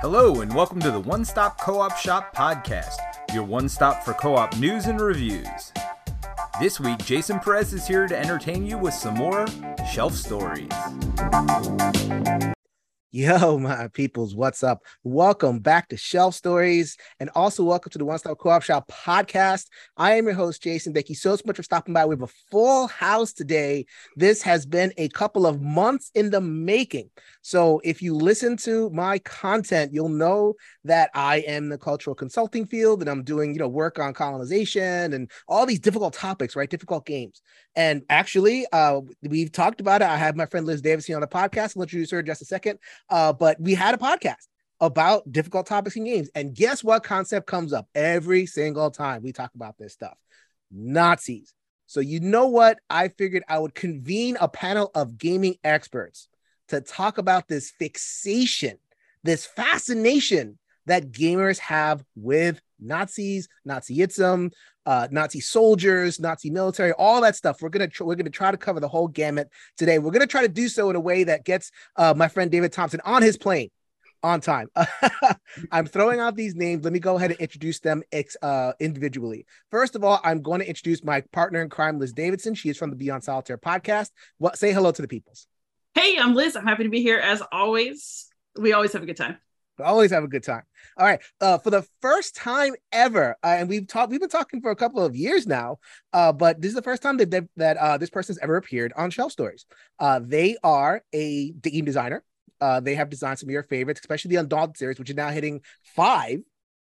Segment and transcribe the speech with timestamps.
[0.00, 2.98] Hello, and welcome to the One Stop Co op Shop podcast,
[3.34, 5.72] your one stop for co op news and reviews.
[6.60, 9.44] This week, Jason Perez is here to entertain you with some more
[9.90, 10.68] shelf stories.
[13.10, 14.82] Yo, my peoples, what's up?
[15.02, 18.86] Welcome back to Shelf Stories and also welcome to the One Stop Co op Shop
[18.86, 19.64] podcast.
[19.96, 20.92] I am your host, Jason.
[20.92, 22.04] Thank you so much for stopping by.
[22.04, 23.86] We have a full house today.
[24.16, 27.08] This has been a couple of months in the making.
[27.40, 30.52] So, if you listen to my content, you'll know
[30.84, 34.12] that I am in the cultural consulting field and I'm doing, you know, work on
[34.12, 36.68] colonization and all these difficult topics, right?
[36.68, 37.40] Difficult games.
[37.78, 40.08] And actually, uh, we've talked about it.
[40.08, 41.76] I have my friend Liz Davidson on the podcast.
[41.76, 42.80] I'll introduce her in just a second.
[43.08, 44.48] Uh, but we had a podcast
[44.80, 46.28] about difficult topics in games.
[46.34, 50.18] And guess what concept comes up every single time we talk about this stuff?
[50.72, 51.54] Nazis.
[51.86, 52.80] So, you know what?
[52.90, 56.28] I figured I would convene a panel of gaming experts
[56.70, 58.78] to talk about this fixation,
[59.22, 64.50] this fascination that gamers have with Nazis, Nazism,
[64.88, 67.60] uh, Nazi soldiers, Nazi military, all that stuff.
[67.60, 69.98] We're gonna tr- we're gonna try to cover the whole gamut today.
[69.98, 72.72] We're gonna try to do so in a way that gets uh, my friend David
[72.72, 73.68] Thompson on his plane
[74.22, 74.68] on time.
[75.72, 76.84] I'm throwing out these names.
[76.84, 79.44] Let me go ahead and introduce them ex- uh, individually.
[79.70, 82.54] First of all, I'm going to introduce my partner in crime, Liz Davidson.
[82.54, 84.10] She is from the Beyond Solitaire podcast.
[84.38, 85.46] What say hello to the peoples.
[85.94, 86.56] Hey, I'm Liz.
[86.56, 88.26] I'm happy to be here as always.
[88.58, 89.36] We always have a good time.
[89.80, 90.62] Always have a good time.
[90.96, 91.20] All right.
[91.40, 94.76] Uh, for the first time ever, uh, and we've talked, we've been talking for a
[94.76, 95.78] couple of years now,
[96.12, 99.10] uh, but this is the first time that that uh, this person's ever appeared on
[99.10, 99.66] Shelf Stories.
[99.98, 102.24] Uh, they are a game designer.
[102.60, 105.30] Uh, they have designed some of your favorites, especially the Undaunted series, which is now
[105.30, 106.40] hitting five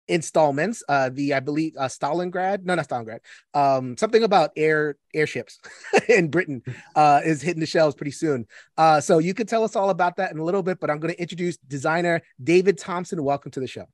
[0.08, 0.82] installments.
[0.88, 3.20] Uh, the I believe uh, Stalingrad, no, not Stalingrad.
[3.54, 5.58] Um, something about air airships
[6.08, 6.62] in Britain
[6.94, 8.46] uh, is hitting the shelves pretty soon.
[8.76, 10.80] Uh, so you can tell us all about that in a little bit.
[10.80, 13.22] But I'm going to introduce designer David Thompson.
[13.22, 13.86] Welcome to the show.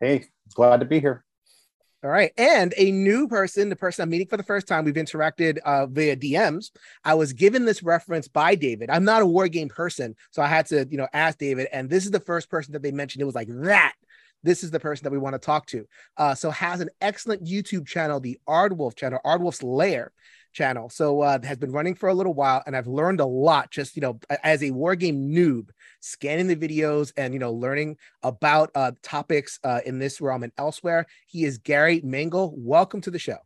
[0.00, 1.24] Hey, glad to be here.
[2.04, 2.32] All right.
[2.36, 5.86] And a new person, the person I'm meeting for the first time, we've interacted uh,
[5.86, 6.72] via DMs.
[7.04, 8.90] I was given this reference by David.
[8.90, 11.68] I'm not a war game person, so I had to, you know, ask David.
[11.72, 13.22] And this is the first person that they mentioned.
[13.22, 13.94] It was like that
[14.42, 15.86] this is the person that we want to talk to.
[16.16, 20.12] Uh, so has an excellent YouTube channel, the Ardwolf channel, Ardwolf's Lair
[20.52, 20.88] channel.
[20.88, 23.96] So uh, has been running for a little while, and I've learned a lot just
[23.96, 25.68] you know as a war game noob,
[26.00, 30.52] scanning the videos and you know learning about uh, topics uh, in this realm and
[30.58, 31.06] elsewhere.
[31.26, 32.54] He is Gary Mangle.
[32.56, 33.38] Welcome to the show.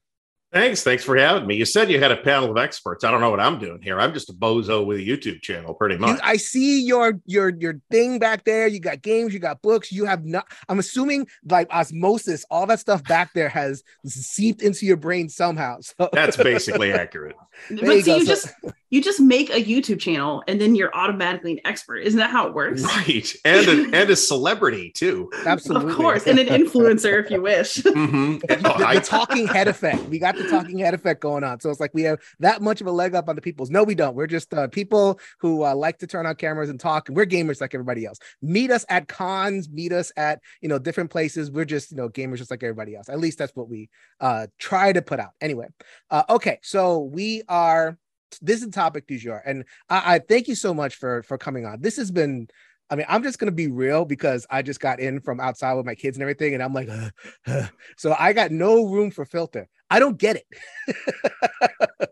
[0.57, 0.83] Thanks.
[0.83, 1.55] Thanks for having me.
[1.55, 3.05] You said you had a panel of experts.
[3.05, 4.01] I don't know what I'm doing here.
[4.01, 6.19] I'm just a bozo with a YouTube channel, pretty much.
[6.23, 8.67] I see your your your thing back there.
[8.67, 9.93] You got games, you got books.
[9.93, 10.47] You have not.
[10.71, 15.81] I'm assuming like osmosis, all that stuff back there has seeped into your brain somehow.
[15.81, 17.37] So that's basically accurate.
[17.69, 18.55] but you see, you so, just
[18.91, 21.99] you just make a YouTube channel and then you're automatically an expert.
[21.99, 22.83] Isn't that how it works?
[22.97, 23.35] Right.
[23.45, 25.31] And a, and a celebrity too.
[25.45, 25.91] Absolutely.
[25.91, 26.27] Of course.
[26.27, 27.77] And an influencer if you wish.
[27.97, 28.39] Mm-hmm.
[28.39, 30.03] the, the, talking head effect.
[30.09, 31.61] We got the talking head effect going on.
[31.61, 33.71] So it's like we have that much of a leg up on the people's.
[33.71, 34.15] No, we don't.
[34.15, 37.09] We're just uh, people who uh, like to turn on cameras and talk.
[37.09, 38.19] And we're gamers like everybody else.
[38.43, 41.51] Meet us at cons, meet us at, you know, different places.
[41.51, 43.09] We're just, you know, gamers just like everybody else.
[43.09, 43.89] At least that's what we
[44.21, 45.31] uh, try to put out.
[45.41, 45.69] Anyway.
[46.11, 46.59] Uh, okay.
[46.63, 47.99] So we are
[48.41, 51.67] this is topic du jour, and I, I thank you so much for for coming
[51.67, 51.81] on.
[51.81, 52.49] This has been
[52.89, 55.87] I mean, I'm just gonna be real because I just got in from outside with
[55.87, 57.11] my kids and everything, and I'm like, uh,
[57.47, 57.67] uh.
[57.97, 59.69] so I got no room for filter.
[59.91, 62.09] I don't get it.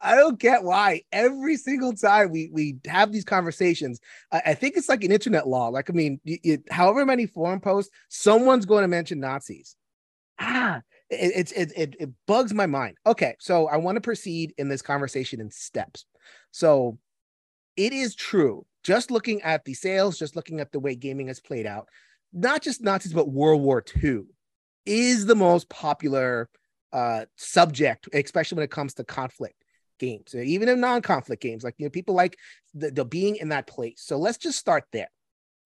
[0.00, 4.00] I don't get why every single time we we have these conversations,
[4.32, 5.68] I, I think it's like an internet law.
[5.68, 9.76] Like, I mean, it, however many forum posts, someone's going to mention Nazis.
[10.38, 12.96] Ah, it, it, it, it bugs my mind.
[13.06, 16.06] Okay, so I want to proceed in this conversation in steps.
[16.50, 16.98] So
[17.76, 21.40] it is true, just looking at the sales, just looking at the way gaming has
[21.40, 21.88] played out,
[22.32, 24.22] not just Nazis, but World War II
[24.86, 26.48] is the most popular
[26.92, 29.64] uh, subject, especially when it comes to conflict
[29.98, 31.64] games, even in non-conflict games.
[31.64, 32.36] Like you know, people like
[32.74, 34.02] the, the being in that place.
[34.04, 35.10] So let's just start there.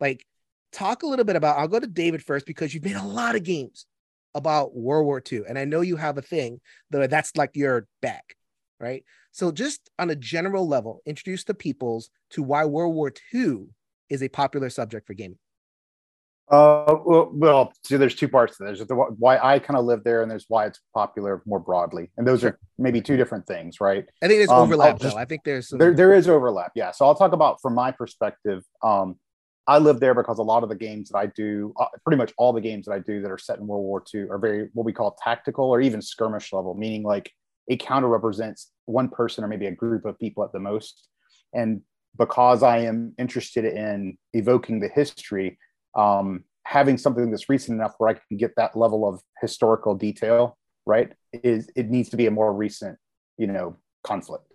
[0.00, 0.24] Like,
[0.72, 1.58] talk a little bit about.
[1.58, 3.86] I'll go to David first because you've made a lot of games
[4.34, 6.60] about World War II, and I know you have a thing
[6.90, 8.22] that that's like your bag,
[8.78, 9.04] right?
[9.32, 13.66] So, just on a general level, introduce the peoples to why World War II
[14.10, 15.38] is a popular subject for gaming.
[16.50, 18.78] Uh, well, well, so there's two parts to this.
[18.78, 22.10] There's the, why I kind of live there, and there's why it's popular more broadly.
[22.16, 24.06] And those are maybe two different things, right?
[24.22, 25.20] I think there's um, overlap, just, though.
[25.20, 25.78] I think there's some...
[25.78, 26.72] there there is overlap.
[26.74, 26.90] Yeah.
[26.92, 28.64] So I'll talk about from my perspective.
[28.82, 29.16] Um,
[29.68, 32.32] I live there because a lot of the games that I do, uh, pretty much
[32.38, 34.68] all the games that I do that are set in World War II, are very
[34.72, 37.30] what we call tactical or even skirmish level, meaning like
[37.68, 41.08] a counter represents one person or maybe a group of people at the most.
[41.52, 41.82] And
[42.16, 45.58] because I am interested in evoking the history,
[45.94, 50.56] um, having something that's recent enough where I can get that level of historical detail,
[50.86, 51.12] right?
[51.32, 52.98] Is it needs to be a more recent,
[53.36, 54.47] you know, conflict.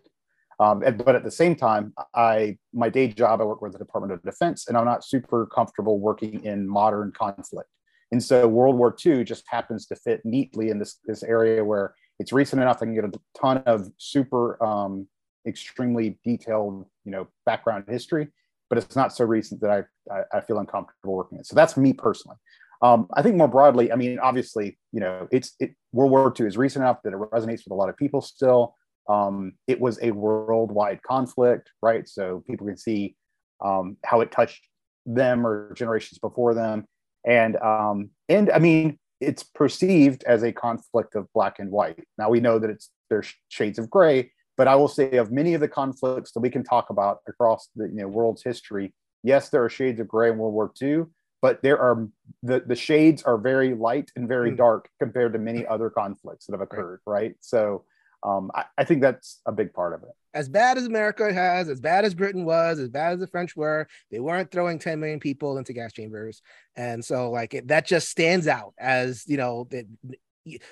[0.64, 3.78] Um, and, but at the same time, I my day job I work with the
[3.78, 7.70] Department of Defense, and I'm not super comfortable working in modern conflict.
[8.14, 11.94] And so World War II just happens to fit neatly in this this area where
[12.20, 15.08] it's recent enough I can get a ton of super um,
[15.46, 18.30] extremely detailed, you know, background history,
[18.70, 21.46] but it's not so recent that I I, I feel uncomfortable working it.
[21.46, 22.38] So that's me personally.
[22.82, 26.48] Um, I think more broadly, I mean, obviously, you know, it's it, World War II
[26.48, 28.76] is recent enough that it resonates with a lot of people still.
[29.08, 32.08] Um, it was a worldwide conflict, right?
[32.08, 33.16] So people can see
[33.64, 34.68] um, how it touched
[35.06, 36.86] them or generations before them,
[37.26, 42.04] and um, and I mean, it's perceived as a conflict of black and white.
[42.18, 45.54] Now we know that it's there's shades of gray, but I will say of many
[45.54, 49.50] of the conflicts that we can talk about across the you know world's history, yes,
[49.50, 51.06] there are shades of gray in World War II,
[51.42, 52.08] but there are
[52.44, 54.58] the, the shades are very light and very mm.
[54.58, 57.22] dark compared to many other conflicts that have occurred, right?
[57.22, 57.36] right?
[57.40, 57.86] So
[58.24, 60.10] um, I, I, think that's a big part of it.
[60.34, 63.56] As bad as America has, as bad as Britain was, as bad as the French
[63.56, 66.42] were, they weren't throwing 10 million people into gas chambers.
[66.76, 69.86] And so, like, it, that just stands out as, you know, that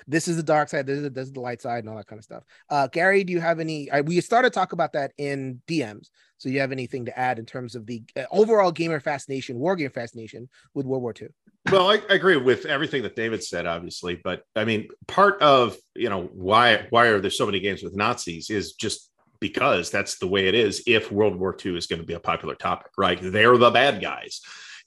[0.06, 2.06] this is the dark side, this is, this is the light side, and all that
[2.06, 2.42] kind of stuff.
[2.70, 3.90] Uh, Gary, do you have any?
[3.90, 6.08] Uh, we started to talk about that in DMs.
[6.38, 9.76] So, you have anything to add in terms of the uh, overall gamer fascination, war
[9.76, 11.28] game fascination with World War II?
[11.70, 15.76] Well, I, I, agree with everything that David said, obviously, but I mean, part of
[15.94, 19.10] you know why why are there so many games with Nazis is just
[19.40, 20.82] because that's the way it is.
[20.86, 23.18] If World War II is going to be a popular topic, right?
[23.20, 24.40] They're the bad guys.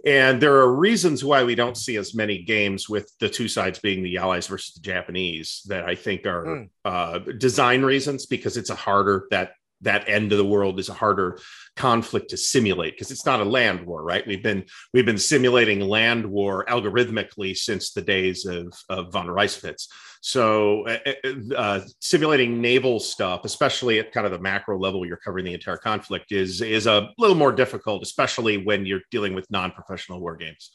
[0.06, 3.80] And there are reasons why we don't see as many games with the two sides
[3.80, 6.70] being the Allies versus the Japanese that I think are mm.
[6.86, 9.54] uh, design reasons because it's a harder that
[9.86, 11.40] that end of the world is a harder
[11.76, 14.26] conflict to simulate because it's not a land war right?
[14.28, 19.88] We've been we've been simulating land war algorithmically since the days of, of von Reisswitz
[20.26, 25.18] so uh, uh, uh, simulating naval stuff especially at kind of the macro level you're
[25.18, 29.46] covering the entire conflict is is a little more difficult especially when you're dealing with
[29.52, 30.72] non-professional war games.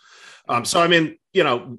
[0.49, 1.79] Um, so i mean you know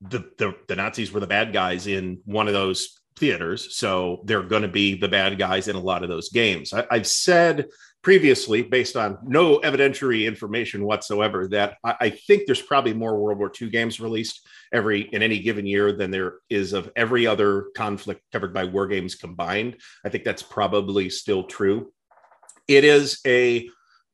[0.00, 3.76] the, the the nazis were the bad guys in one of those theaters.
[3.76, 6.72] So they're going to be the bad guys in a lot of those games.
[6.72, 7.66] I, have said
[8.02, 13.38] previously, based on no evidentiary information whatsoever, that I, I, think there's probably more World
[13.38, 17.66] War II games released every in any given year than there is of every other
[17.74, 19.78] conflict covered by war games combined.
[20.04, 21.92] I think that's probably still true.
[22.68, 23.68] It is a,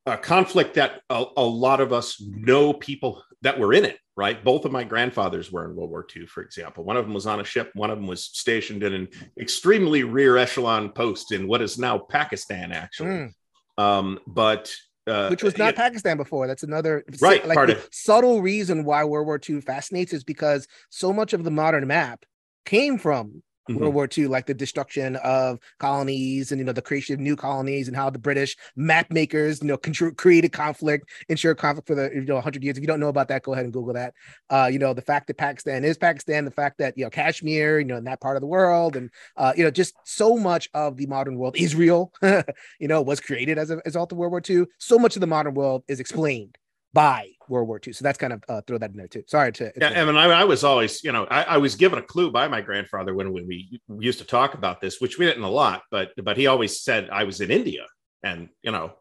[0.06, 4.42] a conflict that a, a lot of us know people that were in it right?
[4.44, 6.84] Both of my grandfathers were in World War II, for example.
[6.84, 9.08] One of them was on a ship, one of them was stationed in an
[9.40, 13.08] extremely rear echelon post in what is now Pakistan, actually.
[13.08, 13.34] Mm.
[13.78, 14.72] Um, but
[15.06, 16.46] uh, which was not Pakistan before.
[16.46, 20.68] That's another right like part of subtle reason why World War II fascinates is because
[20.90, 22.24] so much of the modern map
[22.64, 23.80] came from mm-hmm.
[23.80, 27.36] World War II, like the destruction of colonies and you know the creation of new
[27.36, 31.94] colonies and how the British map makers you know contr- created conflict, ensured conflict for
[31.94, 32.76] the you know 100 years.
[32.76, 34.14] If you don't know about that, go ahead and Google that.
[34.50, 37.78] Uh, you know the fact that Pakistan is Pakistan, the fact that you know Kashmir,
[37.78, 40.68] you know in that part of the world, and uh, you know just so much
[40.74, 44.42] of the modern world, Israel, you know was created as a result of World War
[44.48, 44.66] II.
[44.78, 46.58] So much of the modern world is explained
[46.94, 47.92] by World War II.
[47.92, 49.24] So that's kind of uh, throw that in there too.
[49.26, 49.72] Sorry to.
[49.76, 52.30] Yeah, I mean, I, I, was always, you know, I, I, was given a clue
[52.30, 55.50] by my grandfather when, when we used to talk about this, which we didn't a
[55.50, 57.86] lot, but but he always said I was in India,
[58.22, 58.92] and you know,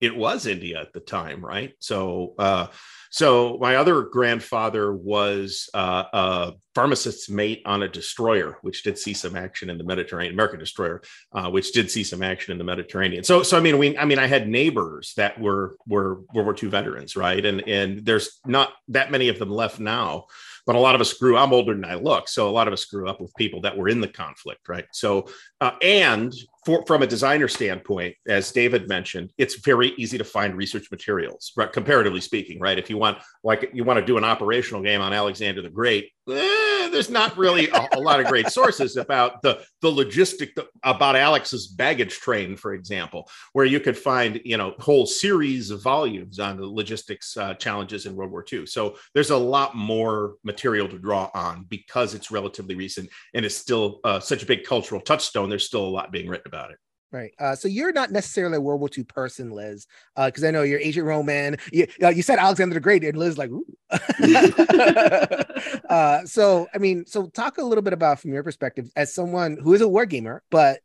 [0.00, 1.72] it was India at the time, right?
[1.80, 2.66] So, uh,
[3.10, 9.14] so my other grandfather was uh, a pharmacist's mate on a destroyer, which did see
[9.14, 12.64] some action in the Mediterranean, American destroyer, uh, which did see some action in the
[12.64, 13.24] Mediterranean.
[13.24, 16.56] So, so I mean, we, I mean, I had neighbors that were were World War
[16.60, 17.44] II veterans, right?
[17.44, 20.26] And and there's not that many of them left now
[20.66, 22.72] but a lot of us grew i'm older than i look so a lot of
[22.72, 25.26] us grew up with people that were in the conflict right so
[25.60, 26.34] uh, and
[26.66, 31.52] for, from a designer standpoint as david mentioned it's very easy to find research materials
[31.56, 35.00] right comparatively speaking right if you want like you want to do an operational game
[35.00, 39.42] on alexander the great eh, there's not really a, a, lot of great sources about
[39.42, 40.50] the the logistic
[40.82, 45.82] about Alex's baggage train, for example, where you could find you know whole series of
[45.82, 48.66] volumes on the logistics uh, challenges in World War II.
[48.66, 53.56] So there's a lot more material to draw on because it's relatively recent and it's
[53.56, 55.48] still uh, such a big cultural touchstone.
[55.48, 56.78] There's still a lot being written about it.
[57.12, 57.32] Right.
[57.38, 59.86] Uh, so you're not necessarily a World War II person, Liz,
[60.16, 61.56] because uh, I know you're Agent Roman.
[61.72, 63.64] You, uh, you said Alexander the Great, and Liz like, ooh.
[65.88, 69.56] uh, so I mean, so talk a little bit about from your perspective as someone
[69.56, 70.80] who is a war gamer, but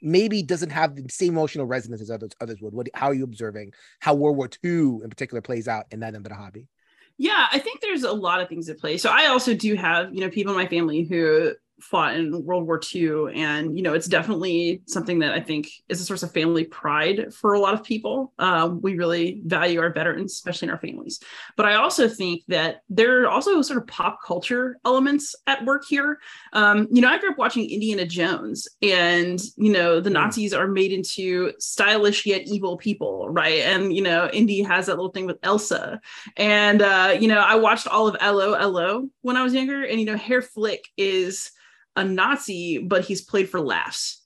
[0.00, 2.72] maybe doesn't have the same emotional resonance as others others would.
[2.72, 6.14] What how are you observing how World War II in particular plays out in that
[6.14, 6.68] end of the hobby?
[7.16, 8.96] Yeah, I think there's a lot of things at play.
[8.96, 12.66] So I also do have, you know, people in my family who fought in World
[12.66, 13.34] War II.
[13.34, 17.34] And, you know, it's definitely something that I think is a source of family pride
[17.34, 18.32] for a lot of people.
[18.38, 21.20] Um, we really value our veterans, especially in our families.
[21.56, 25.84] But I also think that there are also sort of pop culture elements at work
[25.86, 26.18] here.
[26.52, 30.14] Um, you know, I grew up watching Indiana Jones, and, you know, the hmm.
[30.14, 33.60] Nazis are made into stylish yet evil people, right?
[33.60, 36.00] And, you know, Indy has that little thing with Elsa.
[36.36, 39.98] And, uh, you know, I watched all of 'Allo 'Allo when I was younger, and,
[40.00, 41.50] you know, Herr Flick is
[41.96, 44.22] a Nazi, but he's played for laughs.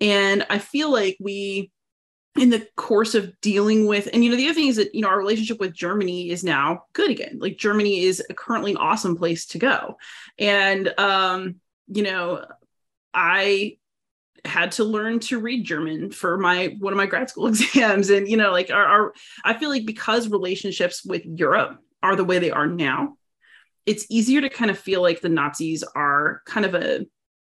[0.00, 1.70] And I feel like we,
[2.38, 5.00] in the course of dealing with, and you know, the other thing is that, you
[5.00, 7.38] know, our relationship with Germany is now good again.
[7.40, 9.96] Like Germany is currently an awesome place to go.
[10.38, 11.56] And, um,
[11.88, 12.44] you know,
[13.12, 13.78] I
[14.44, 18.10] had to learn to read German for my one of my grad school exams.
[18.10, 19.14] And, you know, like our, our
[19.44, 23.17] I feel like because relationships with Europe are the way they are now,
[23.88, 27.06] it's easier to kind of feel like the Nazis are kind of a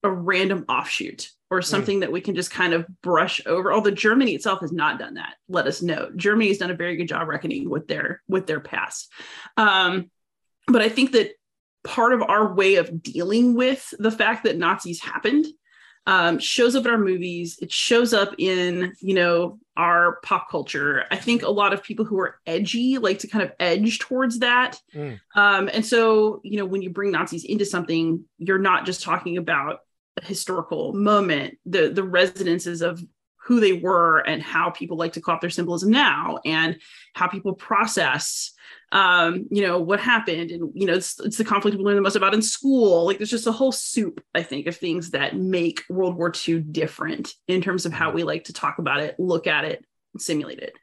[0.05, 1.65] a random offshoot or mm.
[1.65, 2.01] something mm.
[2.01, 3.73] that we can just kind of brush over.
[3.73, 6.11] Although Germany itself has not done that, let us know.
[6.17, 9.13] Germany has done a very good job reckoning with their with their past.
[9.57, 10.11] Um,
[10.67, 11.33] but I think that
[11.85, 15.47] part of our way of dealing with the fact that Nazis happened
[16.07, 17.59] um, shows up in our movies.
[17.61, 21.05] It shows up in, you know, our pop culture.
[21.11, 24.41] I think a lot of people who are edgy like to kind of edge towards
[24.41, 24.79] that.
[24.95, 25.21] Mm.
[25.35, 29.39] Um, and so, you know, when you bring Nazis into something, you're not just talking
[29.39, 29.81] about
[30.21, 33.03] a historical moment, the the resonances of
[33.45, 36.79] who they were and how people like to co-opt their symbolism now and
[37.15, 38.53] how people process
[38.93, 40.51] um, you know, what happened.
[40.51, 43.07] And, you know, it's, it's the conflict we learn the most about in school.
[43.07, 46.61] Like there's just a whole soup, I think, of things that make World War II
[46.61, 49.85] different in terms of how we like to talk about it, look at it,
[50.19, 50.75] simulate it.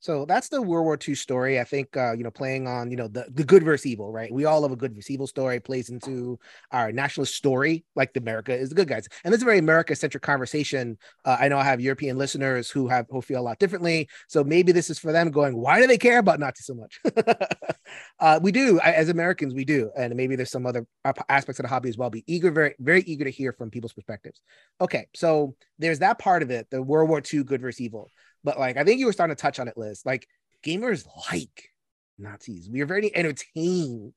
[0.00, 1.60] So that's the World War II story.
[1.60, 4.32] I think uh, you know, playing on you know the, the good versus evil, right?
[4.32, 5.60] We all love a good versus evil story.
[5.60, 6.38] Plays into
[6.72, 9.58] our nationalist story, like the America is the good guys, and this is a very
[9.58, 10.96] America-centric conversation.
[11.26, 14.42] Uh, I know I have European listeners who have who feel a lot differently, so
[14.42, 16.98] maybe this is for them going, why do they care about Nazis so much?
[18.20, 20.86] uh, we do as Americans, we do, and maybe there's some other
[21.28, 22.08] aspects of the hobby as well.
[22.08, 24.40] Be eager, very very eager to hear from people's perspectives.
[24.80, 28.10] Okay, so there's that part of it, the World War II good versus evil.
[28.44, 30.02] But like, I think you were starting to touch on it, Liz.
[30.04, 30.26] Like,
[30.64, 31.70] gamers like
[32.18, 32.68] Nazis.
[32.70, 34.14] We are very entertained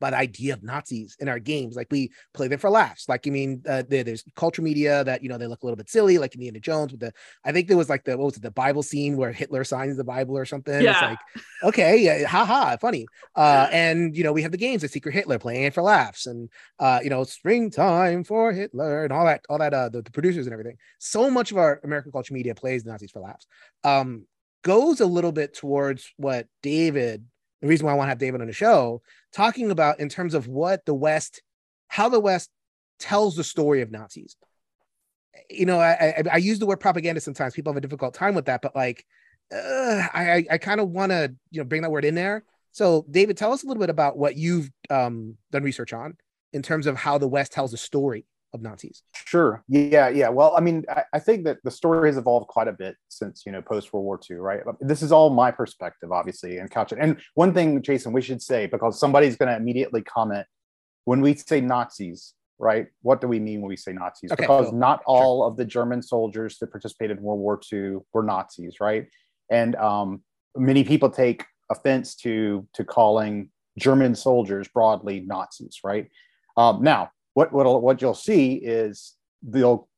[0.00, 1.76] by the idea of Nazis in our games.
[1.76, 3.08] Like we play them for laughs.
[3.08, 5.76] Like I mean, uh, there, there's culture media that you know they look a little
[5.76, 7.12] bit silly, like Indiana Jones with the.
[7.44, 9.96] I think there was like the what was it, the Bible scene where Hitler signs
[9.96, 10.80] the Bible or something.
[10.80, 10.92] Yeah.
[10.92, 11.18] It's like
[11.64, 13.06] okay, yeah, haha, funny.
[13.34, 16.26] Uh, and you know we have the games, the Secret Hitler playing it for laughs,
[16.26, 19.74] and uh, you know springtime for Hitler and all that, all that.
[19.74, 20.76] Uh, the, the producers and everything.
[20.98, 23.46] So much of our American culture media plays the Nazis for laughs.
[23.84, 24.26] Um,
[24.62, 27.24] goes a little bit towards what David
[27.60, 30.34] the reason why I want to have David on the show, talking about in terms
[30.34, 31.42] of what the West,
[31.88, 32.50] how the West
[32.98, 34.36] tells the story of Nazis.
[35.50, 37.54] You know, I, I, I use the word propaganda sometimes.
[37.54, 39.04] People have a difficult time with that, but like,
[39.52, 42.44] uh, I I kind of want to you know bring that word in there.
[42.72, 46.16] So, David, tell us a little bit about what you've um, done research on
[46.52, 49.02] in terms of how the West tells the story of Nazis.
[49.14, 49.62] Sure.
[49.68, 50.08] Yeah.
[50.08, 50.28] Yeah.
[50.28, 53.42] Well, I mean, I, I, think that the story has evolved quite a bit since
[53.44, 54.60] you know post World War II, right?
[54.80, 56.98] This is all my perspective, obviously, and couch it.
[57.00, 60.46] And one thing, Jason, we should say because somebody's going to immediately comment
[61.04, 62.86] when we say Nazis, right?
[63.02, 64.32] What do we mean when we say Nazis?
[64.32, 64.78] Okay, because cool.
[64.78, 65.50] not all sure.
[65.50, 69.06] of the German soldiers that participated in World War II were Nazis, right?
[69.50, 70.22] And um,
[70.56, 76.08] many people take offense to to calling German soldiers broadly Nazis, right?
[76.56, 79.88] Um, now, what what what you'll see is they'll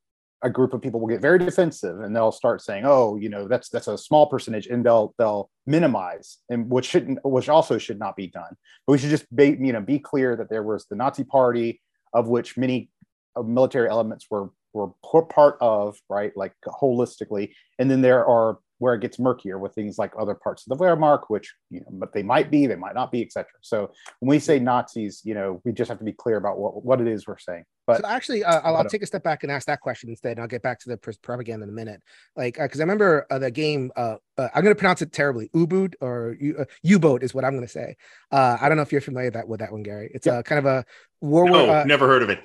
[0.42, 3.48] a group of people will get very defensive and they'll start saying, "Oh, you know,
[3.48, 7.98] that's that's a small percentage," and they'll they'll minimize, and which shouldn't, which also should
[7.98, 8.52] not be done.
[8.86, 11.80] But we should just be you know be clear that there was the Nazi Party,
[12.12, 12.90] of which many
[13.36, 14.90] uh, military elements were were
[15.22, 19.98] part of, right, like holistically, and then there are where it gets murkier with things
[19.98, 22.94] like other parts of the Wehrmacht, which you know, but they might be, they might
[22.94, 23.46] not be, etc.
[23.60, 26.82] So when we say Nazis, you know, we just have to be clear about what,
[26.82, 27.64] what it is we're saying.
[27.86, 30.32] But so actually, uh, I'll, I'll, take a step back and ask that question instead,
[30.32, 32.00] and I'll get back to the propaganda in a minute.
[32.36, 33.92] Like, because uh, I remember uh, the game.
[33.96, 35.50] Uh, uh, I'm going to pronounce it terribly.
[35.52, 36.36] U-boot or
[36.82, 37.96] U-boat is what I'm going to say.
[38.32, 40.10] I don't know if you're familiar with that with that one, Gary.
[40.14, 40.84] It's a kind of a
[41.20, 41.44] war.
[41.50, 42.40] No, never heard of it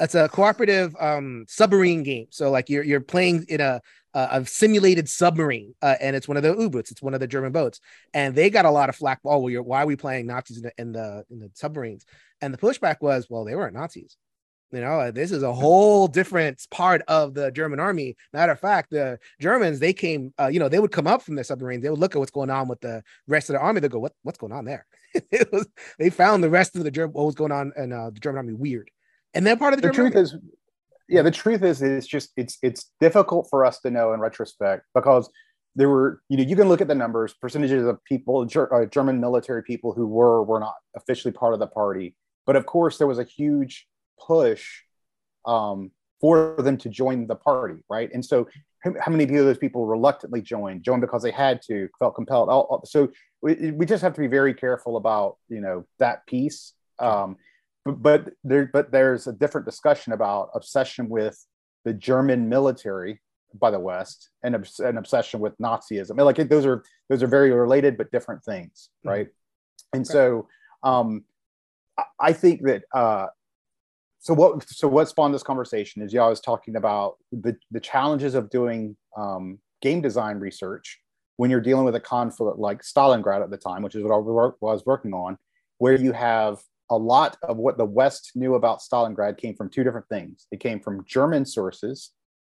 [0.00, 2.26] it's a cooperative um, submarine game.
[2.30, 3.80] So like you're you're playing in a
[4.14, 6.90] a simulated submarine, uh, and it's one of the U-boats.
[6.90, 7.80] It's one of the German boats,
[8.12, 9.20] and they got a lot of flack.
[9.24, 12.04] Oh, well, why are we playing Nazis in the, in the in the submarines?
[12.40, 14.16] And the pushback was, well, they weren't Nazis.
[14.72, 18.16] You know, this is a whole different part of the German army.
[18.32, 21.34] Matter of fact, the Germans they came, uh, you know, they would come up from
[21.34, 21.82] their submarines.
[21.82, 23.80] They would look at what's going on with the rest of the army.
[23.80, 25.66] They go, "What what's going on there?" it was
[25.98, 28.38] they found the rest of the German what was going on in uh, the German
[28.38, 28.90] army weird,
[29.34, 30.36] and then part of the, the German truth is,
[31.10, 34.86] yeah, the truth is, it's just it's it's difficult for us to know in retrospect
[34.94, 35.30] because
[35.76, 38.84] there were you know you can look at the numbers percentages of people ger- uh,
[38.86, 42.98] german military people who were were not officially part of the party but of course
[42.98, 43.86] there was a huge
[44.18, 44.82] push
[45.46, 45.90] um,
[46.20, 48.10] for them to join the party, right?
[48.12, 48.48] And so,
[48.82, 50.82] how many of those people reluctantly joined?
[50.82, 52.48] Joined because they had to, felt compelled.
[52.86, 53.10] So
[53.42, 56.72] we, we just have to be very careful about you know that piece.
[56.98, 57.36] Um,
[57.84, 61.44] but, but there, but there's a different discussion about obsession with
[61.84, 63.20] the German military
[63.58, 66.16] by the West and an obsession with Nazism.
[66.16, 69.08] Mean, like those are those are very related but different things, mm-hmm.
[69.08, 69.26] right?
[69.26, 69.96] Mm-hmm.
[69.96, 70.12] And okay.
[70.12, 70.48] so
[70.82, 71.24] um,
[72.18, 73.26] I think that uh,
[74.20, 77.80] so what so what spawned this conversation is yeah, I was talking about the the
[77.80, 81.00] challenges of doing um, game design research
[81.36, 84.18] when you're dealing with a conflict like Stalingrad at the time, which is what I
[84.60, 85.38] was working on,
[85.78, 86.58] where you have
[86.90, 90.46] a lot of what the West knew about Stalingrad came from two different things.
[90.50, 92.10] It came from German sources,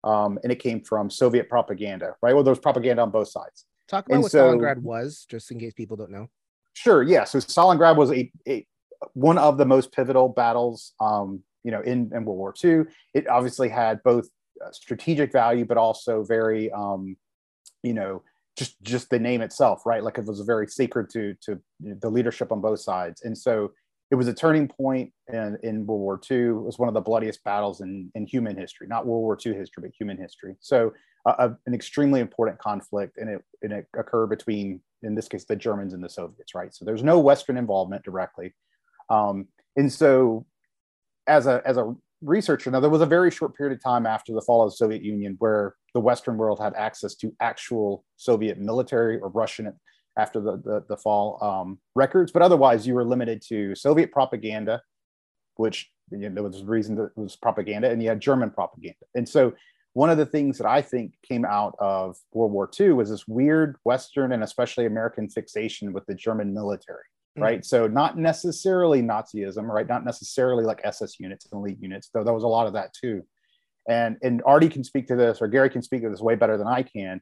[0.03, 2.15] um, and it came from Soviet propaganda.
[2.21, 3.65] Right, well, there was propaganda on both sides.
[3.87, 6.29] Talk about and what so, Stalingrad was, just in case people don't know.
[6.73, 7.03] Sure.
[7.03, 7.25] Yeah.
[7.25, 8.65] So Stalingrad was a, a
[9.13, 12.83] one of the most pivotal battles um, you know, in, in World War II.
[13.13, 14.27] It obviously had both
[14.63, 17.17] uh, strategic value, but also very, um,
[17.83, 18.23] you know,
[18.57, 20.03] just just the name itself, right?
[20.03, 23.71] Like it was very sacred to to the leadership on both sides, and so
[24.11, 26.37] it was a turning point in, in World War II.
[26.37, 29.53] It was one of the bloodiest battles in, in human history, not World War II
[29.53, 30.55] history, but human history.
[30.59, 30.91] So
[31.25, 35.55] uh, an extremely important conflict, and it, and it occurred between, in this case, the
[35.55, 36.75] Germans and the Soviets, right?
[36.75, 38.53] So there's no Western involvement directly.
[39.09, 40.45] Um, and so
[41.27, 44.33] as a as a researcher, now there was a very short period of time after
[44.33, 48.57] the fall of the Soviet Union where the Western world had access to actual Soviet
[48.57, 49.71] military or Russian
[50.17, 54.81] after the the, the fall um, records, but otherwise you were limited to Soviet propaganda,
[55.55, 58.51] which you know, there was a reason that it was propaganda, and you had German
[58.51, 59.53] propaganda, and so
[59.93, 63.27] one of the things that I think came out of World War II was this
[63.27, 67.03] weird Western and especially American fixation with the German military
[67.37, 67.43] mm-hmm.
[67.43, 67.65] right?
[67.65, 69.87] So not necessarily Nazism, right?
[69.87, 72.93] Not necessarily like SS units and elite units, though there was a lot of that
[72.93, 73.23] too.
[73.89, 76.57] And and Artie can speak to this, or Gary can speak to this way better
[76.57, 77.21] than I can.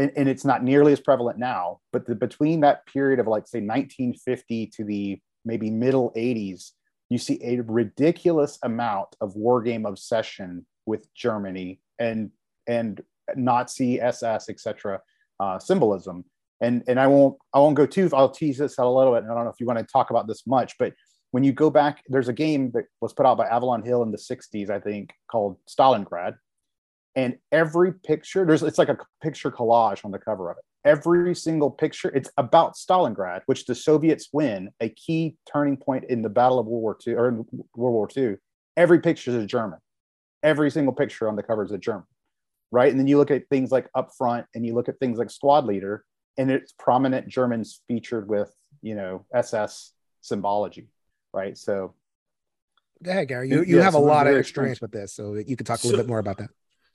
[0.00, 3.46] And, and it's not nearly as prevalent now, but the, between that period of like
[3.46, 6.70] say 1950 to the maybe middle 80s,
[7.10, 12.30] you see a ridiculous amount of war game obsession with Germany and
[12.66, 13.02] and
[13.36, 15.00] Nazi SS etc.
[15.38, 16.24] Uh, symbolism
[16.60, 19.24] and and I won't I won't go too I'll tease this out a little bit.
[19.24, 20.94] And I don't know if you want to talk about this much, but
[21.32, 24.10] when you go back, there's a game that was put out by Avalon Hill in
[24.10, 26.34] the 60s, I think, called Stalingrad.
[27.16, 30.64] And every picture, there's it's like a picture collage on the cover of it.
[30.84, 36.22] Every single picture, it's about Stalingrad, which the Soviets win, a key turning point in
[36.22, 37.36] the Battle of World War II or in
[37.74, 38.36] World War II.
[38.76, 39.78] Every picture is German.
[40.42, 42.06] Every single picture on the cover is a German,
[42.70, 42.90] right?
[42.90, 45.30] And then you look at things like up front, and you look at things like
[45.30, 46.04] squad leader,
[46.38, 49.92] and it's prominent Germans featured with you know SS
[50.22, 50.88] symbology,
[51.34, 51.58] right?
[51.58, 51.94] So,
[53.02, 53.50] go ahead, Gary.
[53.50, 55.82] You, you yeah, have so a lot of experience with this, so you could talk
[55.84, 56.48] a little so, bit more about that.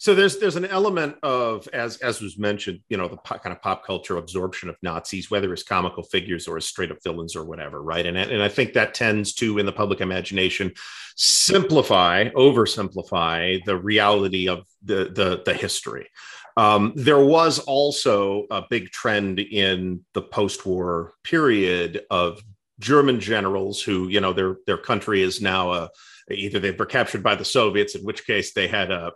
[0.05, 3.55] So there's there's an element of as as was mentioned, you know, the po- kind
[3.55, 7.35] of pop culture absorption of Nazis, whether as comical figures or as straight up villains
[7.35, 8.05] or whatever, right?
[8.05, 10.73] And and I think that tends to, in the public imagination,
[11.15, 16.07] simplify, oversimplify the reality of the the the history.
[16.55, 22.43] Um, there was also a big trend in the post-war period of
[22.79, 25.89] German generals who, you know, their their country is now a
[26.29, 29.11] either they were captured by the Soviets, in which case they had a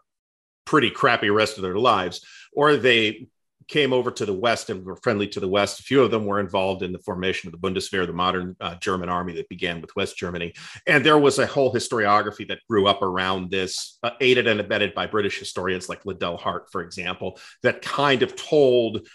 [0.69, 3.27] pretty crappy rest of their lives, or they
[3.67, 5.79] came over to the West and were friendly to the West.
[5.79, 8.75] A few of them were involved in the formation of the Bundeswehr, the modern uh,
[8.75, 10.53] German army that began with West Germany.
[10.85, 14.93] And there was a whole historiography that grew up around this, uh, aided and abetted
[14.93, 19.07] by British historians like Liddell Hart, for example, that kind of told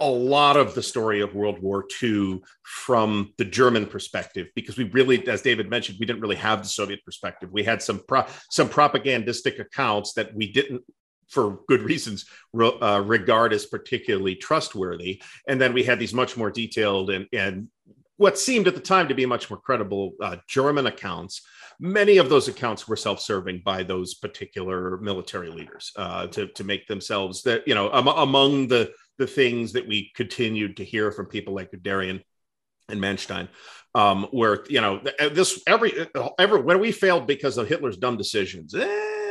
[0.00, 4.84] a lot of the story of World War II from the German perspective, because we
[4.84, 7.50] really, as David mentioned, we didn't really have the Soviet perspective.
[7.52, 10.82] We had some pro- some propagandistic accounts that we didn't
[11.28, 12.26] for good reasons
[12.60, 17.68] uh, regard as particularly trustworthy and then we had these much more detailed and, and
[18.16, 21.42] what seemed at the time to be much more credible uh, german accounts
[21.80, 26.86] many of those accounts were self-serving by those particular military leaders uh, to, to make
[26.86, 31.26] themselves that you know am- among the the things that we continued to hear from
[31.26, 32.22] people like Guderian
[32.88, 33.48] and Manstein,
[33.94, 35.00] um, where you know
[35.32, 35.92] this every
[36.38, 38.74] every when we failed because of Hitler's dumb decisions.
[38.74, 38.86] Eh,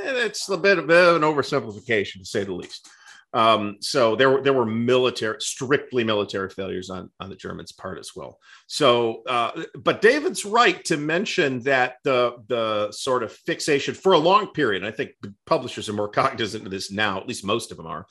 [0.06, 2.88] it's a bit, a bit of an oversimplification to say the least.
[3.34, 8.00] Um, so there were there were military, strictly military failures on on the Germans' part
[8.00, 8.39] as well.
[8.67, 14.17] So, uh, but David's right to mention that the the sort of fixation for a
[14.17, 14.86] long period.
[14.86, 15.12] I think
[15.45, 17.19] publishers are more cognizant of this now.
[17.19, 18.06] At least most of them are.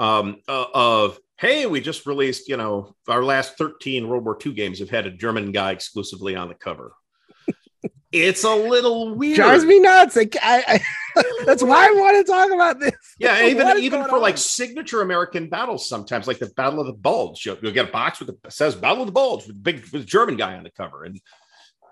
[0.00, 4.52] Um, uh, of hey, we just released, you know, our last 13 World War II
[4.52, 6.92] games have had a German guy exclusively on the cover
[8.12, 9.36] it's a little weird.
[9.36, 10.16] Drives me nuts.
[10.16, 10.80] I, I,
[11.44, 12.94] that's why I want to talk about this.
[13.18, 14.22] Yeah, even even for on?
[14.22, 17.92] like signature American battles, sometimes like the Battle of the Bulge, you'll, you'll get a
[17.92, 20.70] box with the says Battle of the Bulge with big with German guy on the
[20.70, 21.20] cover, and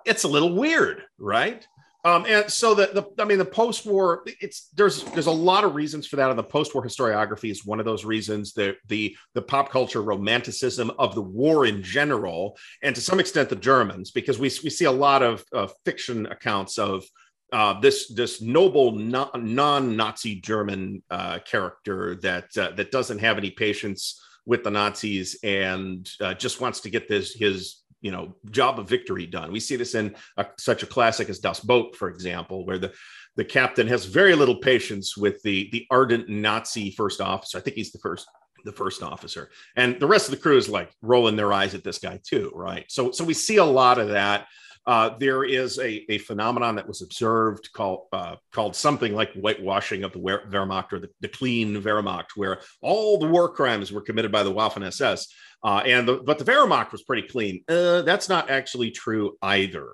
[0.05, 1.67] it's a little weird, right?
[2.05, 5.75] Um, and so the, the I mean the post-war it's there's there's a lot of
[5.75, 6.31] reasons for that.
[6.31, 10.93] And the post-war historiography is one of those reasons the the the pop culture romanticism
[10.99, 14.85] of the war in general and to some extent the Germans because we, we see
[14.85, 17.05] a lot of uh, fiction accounts of
[17.53, 24.23] uh, this this noble non-Nazi German uh, character that uh, that doesn't have any patience
[24.47, 28.89] with the Nazis and uh, just wants to get this his you know job of
[28.89, 29.53] victory done.
[29.53, 32.93] We see this in a, such a classic as Das Boot, for example, where the
[33.37, 37.59] the captain has very little patience with the the ardent Nazi first officer.
[37.59, 38.27] I think he's the first
[38.65, 41.85] the first officer, and the rest of the crew is like rolling their eyes at
[41.85, 42.85] this guy too, right?
[42.89, 44.47] So so we see a lot of that.
[44.87, 50.05] Uh, there is a, a phenomenon that was observed called uh, called something like whitewashing
[50.05, 54.33] of the Wehrmacht or the, the, clean Wehrmacht, where all the war crimes were committed
[54.33, 55.29] by the Waffen SS,
[55.63, 57.63] uh, and the, but the Wehrmacht was pretty clean.
[57.69, 59.89] Uh, that's not actually true either.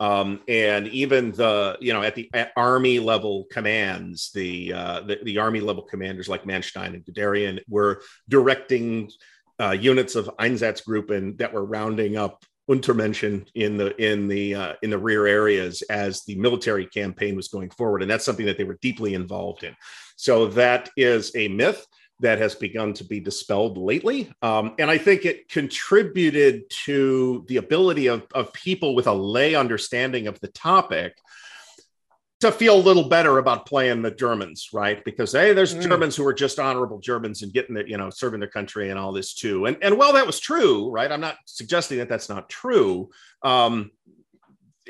[0.00, 5.18] Um, and even the you know at the at army level commands, the, uh, the,
[5.24, 9.10] the army level commanders like Manstein and Guderian were directing
[9.78, 14.98] units of Einsatzgruppen that were rounding up Untermenschen in the in the uh, in the
[14.98, 18.78] rear areas as the military campaign was going forward, and that's something that they were
[18.82, 19.74] deeply involved in.
[20.16, 21.86] So that is a myth
[22.20, 27.58] that has begun to be dispelled lately, um, and I think it contributed to the
[27.58, 31.16] ability of, of people with a lay understanding of the topic
[32.40, 35.04] to feel a little better about playing the Germans, right?
[35.04, 35.82] Because hey, there's mm.
[35.82, 38.98] Germans who are just honorable Germans and getting it, you know, serving their country and
[38.98, 39.66] all this too.
[39.66, 41.10] And and while that was true, right?
[41.10, 43.10] I'm not suggesting that that's not true.
[43.42, 43.90] Um,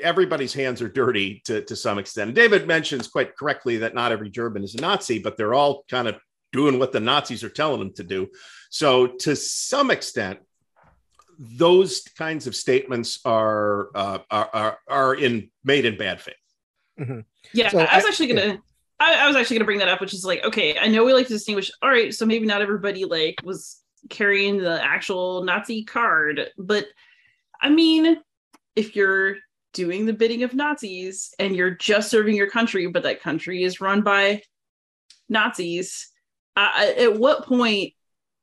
[0.01, 2.35] everybody's hands are dirty to to some extent.
[2.35, 6.07] David mentions quite correctly that not every German is a Nazi, but they're all kind
[6.07, 6.19] of
[6.51, 8.27] doing what the Nazis are telling them to do.
[8.69, 10.39] So to some extent,
[11.39, 16.35] those kinds of statements are uh, are, are, are in made in bad faith.
[16.99, 17.19] Mm-hmm.
[17.53, 18.45] Yeah, so I was actually gonna.
[18.45, 18.57] Yeah.
[18.99, 21.13] I, I was actually gonna bring that up, which is like, okay, I know we
[21.13, 21.71] like to distinguish.
[21.81, 26.85] All right, so maybe not everybody like was carrying the actual Nazi card, but
[27.61, 28.17] I mean,
[28.75, 29.37] if you're
[29.73, 33.81] doing the bidding of Nazis and you're just serving your country, but that country is
[33.81, 34.41] run by
[35.29, 36.09] Nazis,
[36.55, 37.93] uh, at what point?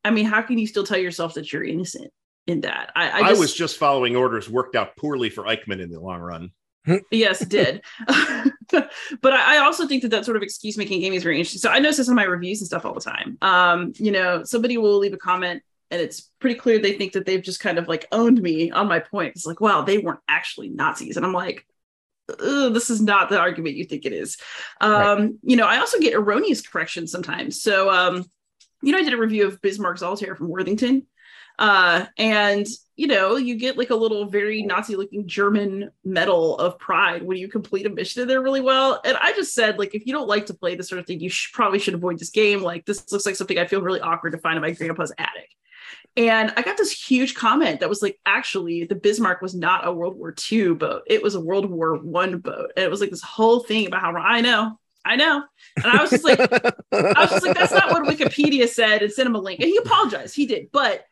[0.04, 2.12] I mean, how can you still tell yourself that you're innocent
[2.46, 2.92] in that?
[2.94, 6.00] I, I, just, I was just following orders worked out poorly for Eichmann in the
[6.00, 6.50] long run
[7.10, 7.82] yes, did.
[8.06, 11.60] but I, also think that that sort of excuse making game is very interesting.
[11.60, 13.38] So I notice this in my reviews and stuff all the time.
[13.42, 17.26] Um, you know, somebody will leave a comment and it's pretty clear they think that
[17.26, 19.32] they've just kind of like owned me on my point.
[19.36, 21.16] It's like, wow, they weren't actually Nazis.
[21.16, 21.66] And I'm like,
[22.38, 24.36] this is not the argument you think it is.
[24.80, 25.30] Um, right.
[25.42, 27.62] You know, I also get erroneous corrections sometimes.
[27.62, 28.24] So, um,
[28.82, 31.06] you know, I did a review of Bismarck's Altair from Worthington.
[31.58, 32.66] Uh, and
[32.96, 37.36] you know, you get like a little very Nazi looking German medal of pride when
[37.36, 39.00] you complete a mission in there really well.
[39.04, 41.20] And I just said, like, if you don't like to play this sort of thing,
[41.20, 42.62] you probably should avoid this game.
[42.62, 45.50] Like, this looks like something I feel really awkward to find in my grandpa's attic.
[46.16, 49.92] And I got this huge comment that was like, actually, the Bismarck was not a
[49.92, 52.72] World War II boat; it was a World War One boat.
[52.76, 55.44] And it was like this whole thing about how I know, I know.
[55.76, 59.12] And I was just like, I was just like, that's not what Wikipedia said, and
[59.12, 59.60] sent him a link.
[59.60, 61.04] And he apologized, he did, but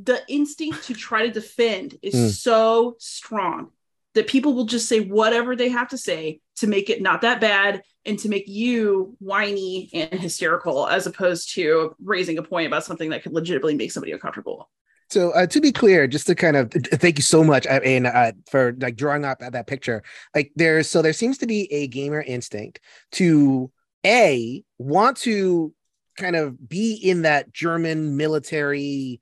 [0.00, 2.30] the instinct to try to defend is mm.
[2.30, 3.70] so strong
[4.14, 7.40] that people will just say whatever they have to say to make it not that
[7.40, 12.84] bad and to make you whiny and hysterical as opposed to raising a point about
[12.84, 14.70] something that could legitimately make somebody uncomfortable
[15.10, 18.06] so uh, to be clear, just to kind of thank you so much, uh, and
[18.06, 20.02] uh, for like drawing up that picture.
[20.34, 22.80] Like there's so there seems to be a gamer instinct
[23.12, 23.70] to
[24.04, 25.72] a want to
[26.18, 29.20] kind of be in that German military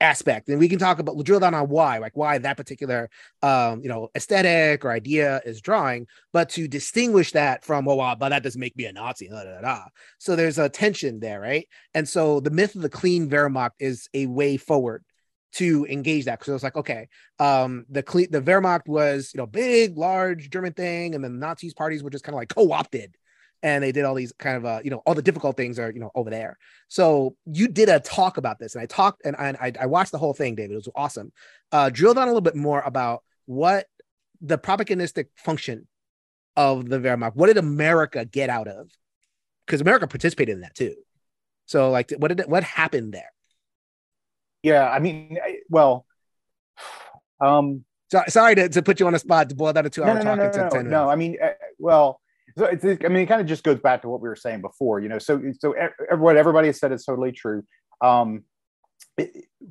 [0.00, 0.48] aspect.
[0.48, 3.08] And we can talk about we'll drill down on why like why that particular
[3.42, 8.16] um you know aesthetic or idea is drawing but to distinguish that from well, well
[8.16, 9.84] but that doesn't make me a nazi da, da, da.
[10.18, 11.66] so there's a tension there right?
[11.94, 15.04] And so the myth of the clean wehrmacht is a way forward
[15.52, 16.38] to engage that.
[16.38, 20.50] Because it was like okay um the cle- the wehrmacht was you know big large
[20.50, 23.16] german thing and the nazis parties were just kind of like co-opted
[23.62, 25.90] and they did all these kind of uh you know all the difficult things are
[25.90, 26.58] you know over there.
[26.88, 30.18] So you did a talk about this and i talked and i i watched the
[30.18, 30.72] whole thing david.
[30.72, 31.32] It was awesome.
[31.72, 33.86] Uh drill down a little bit more about what
[34.40, 35.86] the propagandistic function
[36.56, 38.90] of the wehrmacht what did america get out of?
[39.66, 40.94] Because america participated in that too.
[41.66, 43.32] So like what did it, what happened there?
[44.62, 45.38] Yeah, I mean,
[45.68, 46.06] well,
[47.40, 50.02] um, so, sorry to, to put you on the spot to boil down a two
[50.04, 50.90] hour no, no, talk no, into no, 10 minutes.
[50.90, 52.20] no, I mean, uh, well,
[52.56, 54.62] so it's, I mean, it kind of just goes back to what we were saying
[54.62, 55.74] before, you know, so, so
[56.16, 57.64] what everybody has said is totally true.
[58.02, 58.44] Um,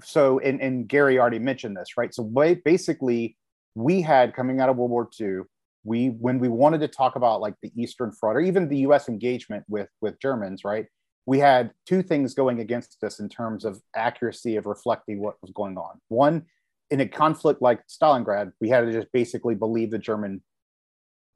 [0.04, 2.14] so, and, and Gary already mentioned this, right?
[2.14, 2.24] So
[2.64, 3.38] basically
[3.76, 5.42] we had coming out of World War II,
[5.84, 9.08] we, when we wanted to talk about like the Eastern Front or even the U.S.
[9.08, 10.86] engagement with, with Germans, right?
[11.26, 15.52] we had two things going against us in terms of accuracy of reflecting what was
[15.52, 16.00] going on.
[16.08, 16.46] One,
[16.92, 20.44] in a conflict like Stalingrad, we had to just basically believe the German,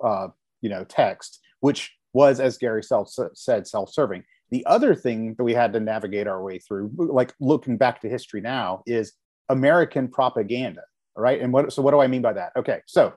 [0.04, 0.28] uh,
[0.62, 4.24] you know, text, which was, as Gary self said, self-serving.
[4.52, 8.10] The other thing that we had to navigate our way through, like looking back to
[8.10, 9.13] history now, is
[9.50, 10.82] American propaganda.
[11.15, 11.74] Right, and what?
[11.74, 12.54] So what do I mean by that?
[12.56, 13.13] Okay, so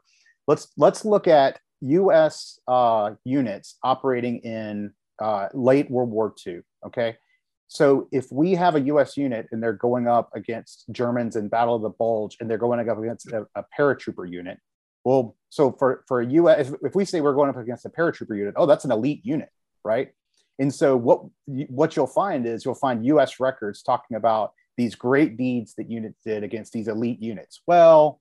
[0.49, 2.59] let's let's look at U.S.
[2.67, 6.61] Uh, units operating in uh, late World War II.
[6.87, 7.17] Okay.
[7.69, 11.75] So if we have a US unit and they're going up against Germans in Battle
[11.75, 14.59] of the Bulge and they're going up against a, a paratrooper unit,
[15.05, 17.91] well, so for, for a US, if, if we say we're going up against a
[17.91, 19.51] paratrooper unit, oh, that's an elite unit,
[19.85, 20.13] right?
[20.59, 25.37] And so what, what you'll find is you'll find US records talking about these great
[25.37, 27.61] deeds that units did against these elite units.
[27.67, 28.21] Well,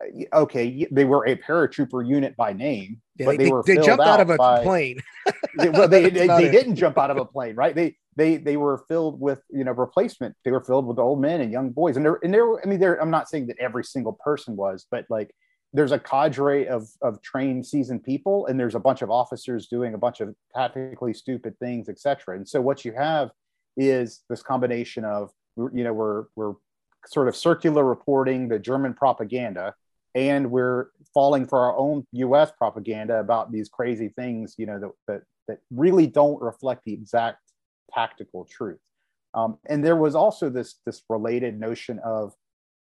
[0.00, 3.76] uh, okay, they were a paratrooper unit by name, yeah, but they, they, were they
[3.76, 4.98] jumped out, out of a by, plane.
[5.58, 7.74] they, well, they, they, they didn't jump out of a plane, right?
[7.74, 10.34] They they they were filled with you know replacement.
[10.44, 12.60] They were filled with old men and young boys, and there and there.
[12.60, 13.00] I mean, there.
[13.00, 15.30] I'm not saying that every single person was, but like
[15.76, 19.92] there's a cadre of of trained, seasoned people, and there's a bunch of officers doing
[19.92, 22.34] a bunch of tactically stupid things, etc.
[22.36, 23.30] And so what you have
[23.76, 26.54] is this combination of you know we're we're
[27.06, 29.74] sort of circular reporting the German propaganda
[30.14, 32.50] and we're falling for our own U.S.
[32.56, 37.52] propaganda about these crazy things, you know, that that, that really don't reflect the exact
[37.92, 38.80] tactical truth.
[39.34, 42.32] Um, and there was also this this related notion of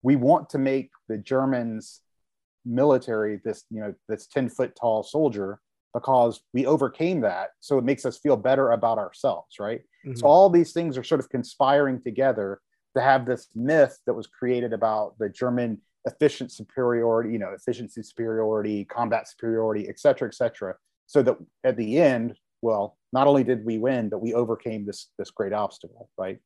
[0.01, 2.01] we want to make the Germans
[2.65, 5.59] military this you know this 10 foot tall soldier
[5.93, 10.15] because we overcame that so it makes us feel better about ourselves right mm-hmm.
[10.15, 12.59] so all these things are sort of conspiring together
[12.95, 18.03] to have this myth that was created about the german efficient superiority, you know, efficiency
[18.03, 20.75] superiority, combat superiority, et cetera, et cetera.
[21.05, 25.09] So that at the end, well, not only did we win, but we overcame this
[25.17, 26.39] this great obstacle, right?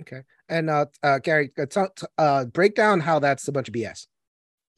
[0.00, 3.74] Okay, and uh, uh Gary, uh, t- uh, break down how that's a bunch of
[3.74, 4.06] BS.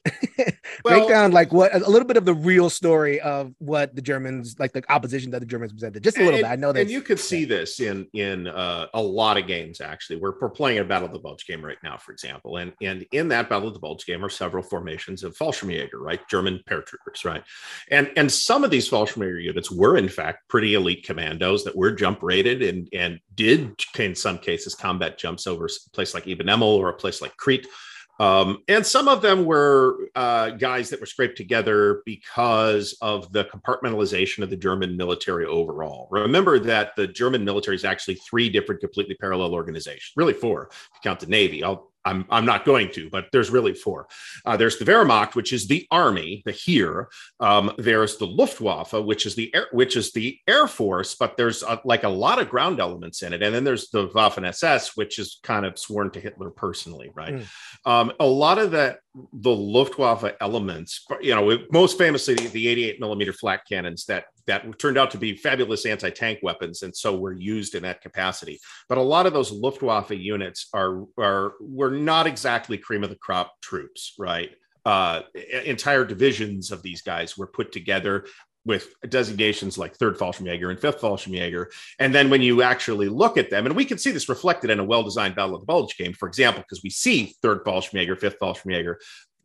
[0.83, 4.01] well, break down like what a little bit of the real story of what the
[4.01, 6.03] Germans like the opposition that the Germans presented.
[6.03, 6.51] Just a little and, bit.
[6.51, 9.79] I know that, and you could see this in in uh, a lot of games.
[9.79, 12.73] Actually, we're, we're playing a Battle of the Bulge game right now, for example, and
[12.81, 16.59] and in that Battle of the Bulge game are several formations of Fallschirmjäger, right, German
[16.69, 17.43] paratroopers, right,
[17.89, 21.91] and and some of these Fallschirmjäger units were in fact pretty elite commandos that were
[21.91, 26.47] jump rated and and did in some cases combat jumps over a place like Eben
[26.47, 27.67] Emael or a place like Crete
[28.19, 33.45] um, and some of them were uh, guys that were scraped together because of the
[33.45, 36.07] compartmentalization of the German military overall.
[36.11, 40.89] Remember that the German military is actually three different, completely parallel organizations, really four, if
[40.95, 41.63] you count the Navy.
[41.63, 44.07] I'll I'm, I'm not going to, but there's really four.
[44.45, 47.09] Uh, there's the Wehrmacht, which is the army, the Heer.
[47.39, 51.63] Um, there's the Luftwaffe, which is the air, which is the Air Force, but there's
[51.63, 53.41] a, like a lot of ground elements in it.
[53.41, 57.35] And then there's the Waffen SS, which is kind of sworn to Hitler personally, right?
[57.35, 57.45] Mm.
[57.85, 58.99] Um, a lot of that
[59.31, 64.97] the Luftwaffe elements, you know, most famously the 88 millimeter flak cannons that that turned
[64.97, 68.59] out to be fabulous anti-tank weapons, and so were used in that capacity.
[68.89, 73.15] But a lot of those Luftwaffe units are are were not exactly cream of the
[73.15, 74.51] crop troops, right?
[74.85, 75.21] Uh,
[75.65, 78.25] entire divisions of these guys were put together
[78.65, 81.65] with designations like third Fallschirmjäger and fifth Fallschirmjäger.
[81.99, 84.79] And then when you actually look at them, and we can see this reflected in
[84.79, 88.39] a well-designed Battle of the Bulge game, for example, because we see third Fallschirmjäger, fifth
[88.39, 88.95] Fallschirmjäger,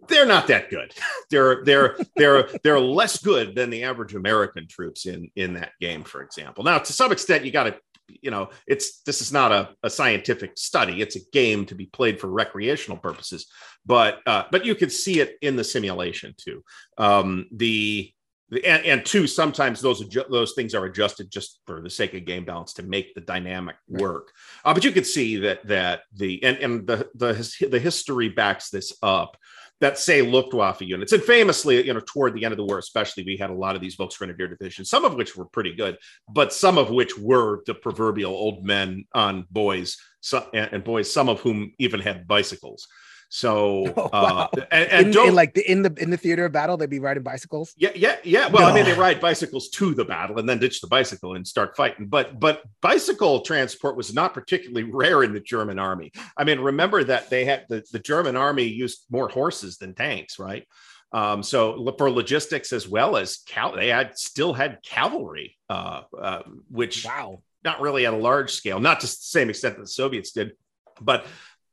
[0.07, 0.95] they're not that good.
[1.31, 6.05] they're they're they're they're less good than the average American troops in in that game,
[6.05, 6.63] for example.
[6.65, 7.77] Now, to some extent, you got to
[8.23, 11.85] you know it's this is not a, a scientific study it's a game to be
[11.85, 13.47] played for recreational purposes
[13.85, 16.65] but uh, but you could see it in the simulation too
[16.97, 18.11] um, the
[18.51, 22.25] and, and two, sometimes those adju- those things are adjusted just for the sake of
[22.25, 24.01] game balance to make the dynamic Right.
[24.03, 24.33] work.
[24.65, 28.31] Uh, but you could see that that the and and the the his- the history
[28.31, 29.37] backs this up.
[29.81, 33.23] That say Luftwaffe units, and famously, you know, toward the end of the war, especially,
[33.25, 35.97] we had a lot of these Volksgrenadier divisions, some of which were pretty good,
[36.29, 41.13] but some of which were the proverbial old men on boys, so, and, and boys,
[41.13, 42.89] some of whom even had bicycles.
[43.31, 44.51] So, Oh, uh, wow.
[44.71, 46.89] and, and in, don't in like the in the in the theater of battle, they'd
[46.89, 47.75] be riding bicycles.
[47.77, 48.49] yeah, yeah, yeah.
[48.49, 51.47] Well, I mean, they ride bicycles to the battle and then ditch the bicycle and
[51.47, 52.07] start fighting.
[52.07, 56.13] But but bicycle transport was not particularly rare in the German army.
[56.37, 60.39] I mean, remember that they had the, the German army used more horses than tanks,
[60.39, 60.67] right?
[61.13, 66.43] Um, so for logistics as well as cal, they had still had cavalry, uh, uh,
[66.71, 67.43] which Wow.
[67.65, 70.53] not really at a large scale, not to the same extent that the Soviets did,
[71.01, 71.25] but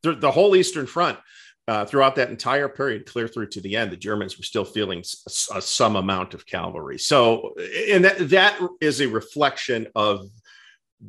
[0.04, 1.20] the, the whole Eastern Front
[1.68, 5.00] uh, throughout that entire period, clear through to the end, the Germans were still feeling
[5.00, 7.00] s- a, some amount of cavalry.
[7.00, 7.56] So,
[7.90, 10.30] and that, that is a reflection of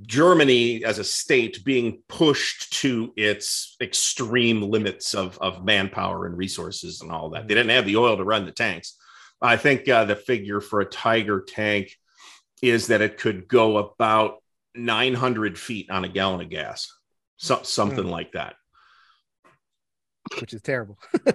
[0.03, 7.03] Germany as a state being pushed to its extreme limits of, of manpower and resources
[7.03, 7.49] and all that.
[7.49, 8.97] They didn't have the oil to run the tanks.
[9.41, 11.95] I think uh, the figure for a Tiger tank
[12.63, 14.43] is that it could go about
[14.75, 16.93] 900 feet on a gallon of gas,
[17.37, 18.55] so, something like that.
[20.39, 20.99] Which is terrible.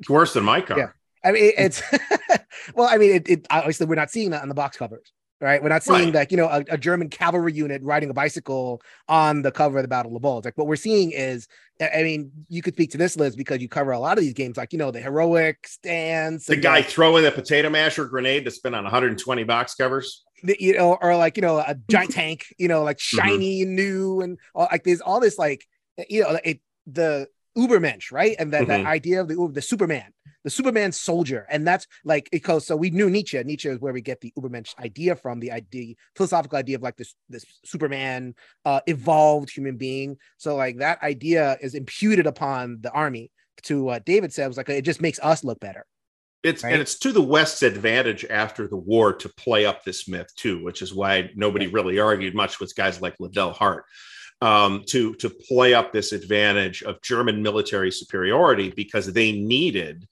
[0.00, 0.78] It's worse than my car.
[0.78, 0.88] Yeah.
[1.24, 1.82] I mean, it's
[2.74, 5.60] well, I mean, it, it obviously we're not seeing that on the box covers, right?
[5.60, 6.14] We're not seeing Right.
[6.14, 9.82] like you know a, a German cavalry unit riding a bicycle on the cover of
[9.84, 10.44] the Battle of the Bulge.
[10.44, 11.48] Like what we're seeing is,
[11.80, 14.32] I mean, you could speak to this, Liz, because you cover a lot of these
[14.34, 18.46] games, like you know the heroic stance, The guy like, throwing the potato masher grenade
[18.46, 20.24] that's been on 120 box covers.
[20.44, 21.88] the, you know, or like you know a Mm-hmm.
[21.88, 25.66] giant tank, you know, like shiny and new, and all, like there's all this like
[26.08, 28.36] you know it the Ubermensch, right?
[28.38, 28.86] And that that Mhm.
[28.86, 30.12] idea of the the Superman,
[30.44, 33.42] the Superman soldier, and that's like because so we knew Nietzsche.
[33.42, 36.96] Nietzsche is where we get the Ubermensch idea from, the idea philosophical idea of like
[36.96, 40.16] this this Superman uh, evolved human being.
[40.36, 43.30] So like that idea is imputed upon the army.
[43.64, 45.84] To uh, David said, was like it just makes us look better.
[46.44, 46.72] It's Right.
[46.74, 50.62] and it's to the West's advantage after the war to play up this myth too,
[50.62, 53.84] which is why nobody really argued much with guys like Liddell Hart
[54.40, 60.06] um, to to play up this advantage of German military superiority because they needed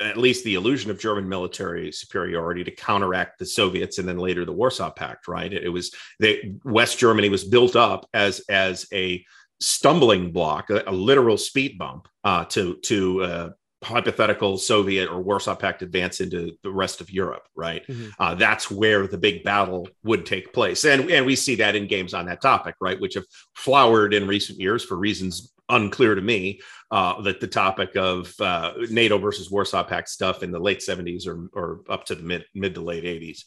[0.00, 4.44] at least the illusion of German military superiority to counteract the Soviets and then later
[4.44, 5.28] the Warsaw Pact.
[5.28, 5.52] Right?
[5.52, 9.24] It, was they, West Germany was built up as as a
[9.60, 13.50] stumbling block, a, a literal speed bump uh, to to uh,
[13.82, 17.86] hypothetical Soviet or Warsaw Pact advance into the rest of Europe, right?
[17.86, 18.12] Mhm.
[18.18, 20.84] Uh, that's where the big battle would take place.
[20.84, 23.00] And, and we see that in games on that topic, right?
[23.00, 26.60] Which have flowered in recent years for reasons unclear to me.
[26.90, 31.26] Uh, that the topic of uh, NATO versus Warsaw Pact stuff in the late 70s
[31.26, 33.44] or, or up to the mid, mid to late 80s.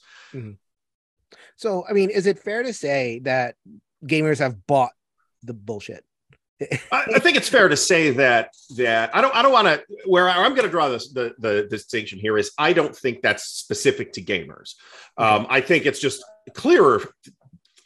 [1.55, 3.55] So I mean, is it fair to say that
[4.05, 4.91] gamers have bought
[5.41, 6.05] the bullshit?
[6.91, 9.83] I, I think it's fair to say that that I don't I don't want to
[10.05, 13.43] where I'm going to draw this the the distinction here is I don't think that's
[13.45, 14.75] specific to gamers.
[15.17, 17.01] Um, I think it's just clearer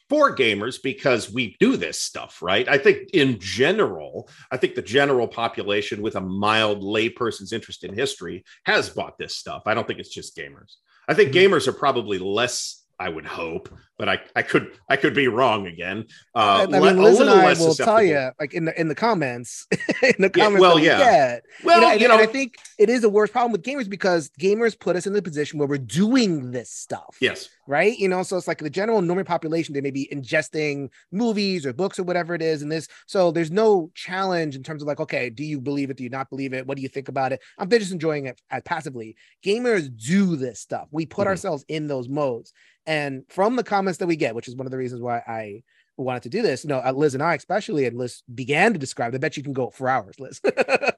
[0.09, 2.69] for gamers because we do this stuff, right?
[2.69, 7.93] I think in general, I think the general population with a mild layperson's interest in
[7.95, 9.63] history has bought this stuff.
[9.65, 10.75] I don't think it's just gamers.
[11.07, 11.35] I think Mhm.
[11.49, 12.85] gamers are probably less.
[12.99, 16.05] I would hope, but I, I could I could be wrong again.
[16.34, 19.67] Uh, I mean, Liz and I will tell you, like in the in the comments,
[19.71, 20.62] in the Yeah, comments.
[20.62, 20.97] well, that we yeah.
[20.99, 23.51] get, Well, you know, and, you know, and I think it is a worse problem
[23.51, 27.17] with gamers because gamers put us in the position where we're doing this stuff.
[27.19, 27.97] yes, Right.
[27.97, 31.73] You know, so it's like the general normal population, they may be ingesting movies or
[31.73, 32.62] books or whatever it is.
[32.62, 35.97] And this, so there's no challenge in terms of like, okay, do you believe it?
[35.97, 36.67] Do you not believe it?
[36.67, 37.41] What do you think about it?
[37.58, 39.15] I'm they're just enjoying it as passively.
[39.43, 40.88] Gamers do this stuff.
[40.91, 41.30] We put Mhm.
[41.32, 42.54] ourselves in those modes.
[42.86, 45.63] And from the comments that we get, which is one of the reasons why I
[45.97, 48.80] wanted to do this, you know, uh, Liz and I especially, and Liz began to
[48.80, 49.15] describe.
[49.15, 50.39] I bet you can go for hours, Liz.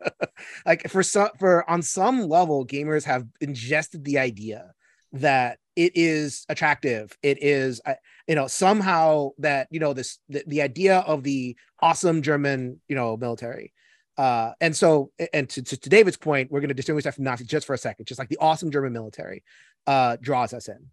[0.66, 4.74] like for some, for on some level, gamers have ingested the idea
[5.22, 7.16] that it is attractive.
[7.22, 7.94] It is, uh,
[8.28, 12.96] you know, somehow that you know this the, the idea of the awesome German, you
[12.96, 13.74] know, military.
[14.18, 17.24] Uh, and so, and to, to, to David's point, we're going to distinguish that from
[17.24, 19.44] Nazi just for a second, just like the awesome German military
[19.86, 20.88] uh, draws us in.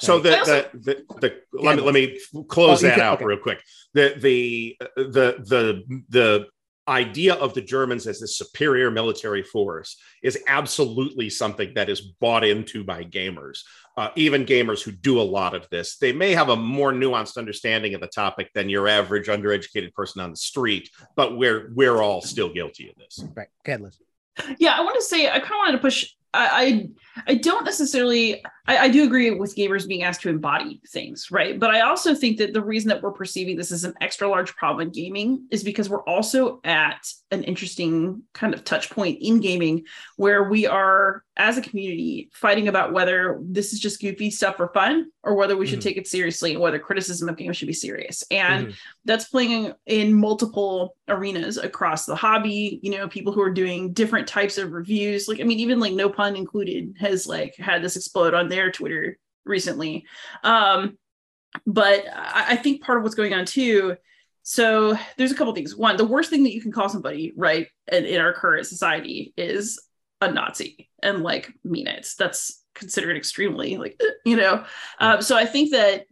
[0.00, 2.94] So the I also- the, the, the Yeah, let me let me close Oh, that
[2.94, 3.24] can- out okay.
[3.26, 3.62] real quick.
[3.92, 6.46] The the the the the
[6.88, 12.44] idea of the Germans as a superior military force is absolutely something that is bought
[12.44, 13.60] into by gamers.
[13.96, 17.38] Uh, even gamers who do a lot of this, they may have a more nuanced
[17.38, 22.02] understanding of the topic than your average undereducated person on the street, but we're we're
[22.02, 23.24] all still guilty of this.
[23.34, 23.48] Right.
[23.64, 26.88] Go ahead, Yeah, I want to say I kind of wanted to push I, I,
[27.26, 28.44] I don't necessarily.
[28.68, 31.58] I, I do agree with gamers being asked to embody things, right?
[31.58, 34.54] But I also think that the reason that we're perceiving this as an extra large
[34.56, 39.40] problem in gaming is because we're also at an interesting kind of touch point in
[39.40, 39.84] gaming
[40.16, 44.68] where we are, as a community, fighting about whether this is just goofy stuff for
[44.68, 45.88] fun or whether we should mm-hmm.
[45.88, 48.24] take it seriously and whether criticism of games should be serious.
[48.30, 48.76] And mm-hmm.
[49.04, 52.80] that's playing in multiple arenas across the hobby.
[52.82, 55.28] You know, people who are doing different types of reviews.
[55.28, 58.72] Like, I mean, even like No Pun included has like had this explode on their
[58.72, 60.06] Twitter recently.
[60.42, 60.98] Um,
[61.66, 63.96] but I, I think part of what's going on too
[64.48, 65.74] so there's a couple things.
[65.74, 69.34] One, the worst thing that you can call somebody, right, in, in our current society
[69.36, 69.82] is
[70.20, 72.08] a Nazi and like mean it.
[72.16, 74.64] That's considered extremely like you know.
[75.00, 76.04] Um, so I think that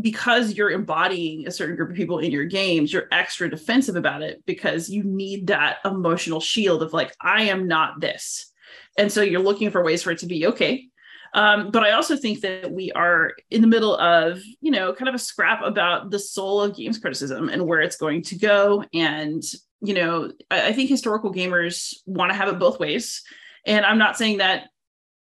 [0.00, 4.22] because you're embodying a certain group of people in your games, you're extra defensive about
[4.22, 8.49] it because you need that emotional shield of like, I am not this.
[8.98, 10.90] And so you're looking for ways for it to be okay.
[11.32, 15.08] Um, but I also think that we are in the middle of, you know, kind
[15.08, 18.84] of a scrap about the soul of games criticism and where it's going to go.
[18.92, 19.42] And,
[19.80, 23.22] you know, I, I think historical gamers want to have it both ways.
[23.64, 24.68] And I'm not saying that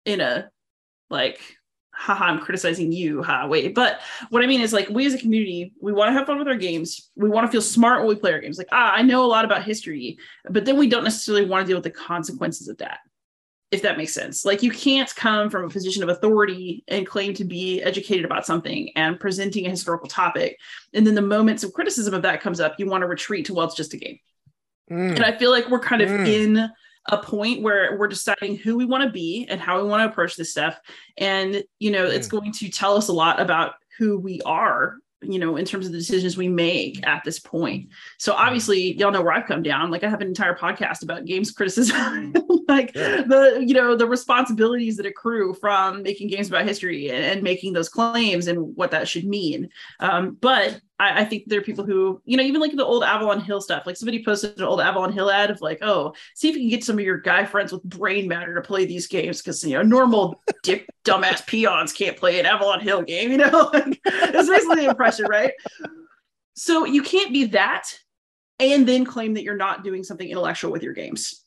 [0.05, 0.49] in a
[1.09, 1.39] like,
[1.93, 3.76] haha, I'm criticizing you, ha, wait.
[3.76, 3.99] But
[4.30, 6.47] what I mean is like we as a community, we want to have fun with
[6.47, 7.12] our games.
[7.16, 8.57] We want to feel smart when we play our games.
[8.57, 10.18] Like, ah, I know a lot about history,
[10.49, 13.01] but then we don't necessarily want to deal with the consequences of that
[13.72, 14.43] if that makes sense.
[14.43, 18.45] Like you can't come from a position of authority and claim to be educated about
[18.45, 20.57] something and presenting a historical topic.
[20.93, 23.53] And then the moment some criticism of that comes up, you want to retreat to,
[23.53, 24.19] well, it's just a game.
[24.91, 25.15] Mm.
[25.15, 26.28] And I feel like we're kind of mm.
[26.28, 26.69] in
[27.09, 30.09] a point where we're deciding who we want to be and how we want to
[30.09, 30.78] approach this stuff.
[31.17, 32.13] And, you know, mm.
[32.13, 35.86] it's going to tell us a lot about who we are you know, in terms
[35.86, 37.89] of the decisions we make at this point.
[38.17, 39.91] So obviously, y'all know where I've come down.
[39.91, 42.34] Like I have an entire podcast about games criticism,
[42.67, 43.22] like yeah.
[43.22, 47.74] the you know the responsibilities that accrue from making games about history and, and making
[47.74, 49.69] those claims and what that should mean.
[49.99, 53.03] Um, but I, I, think there are people who, you know, even like the old
[53.03, 53.87] Avalon Hill stuff.
[53.87, 56.69] Like somebody posted an old Avalon Hill ad of like, oh, see if you can
[56.69, 59.73] get some of your guy friends with brain matter to play these games because you
[59.73, 63.31] know normal dick dumbass peons can't play an Avalon Hill game.
[63.31, 65.53] You know, it's basically the impression, right?
[66.53, 67.87] So you can't be that
[68.59, 71.43] and then claim that you're not doing something intellectual with your games.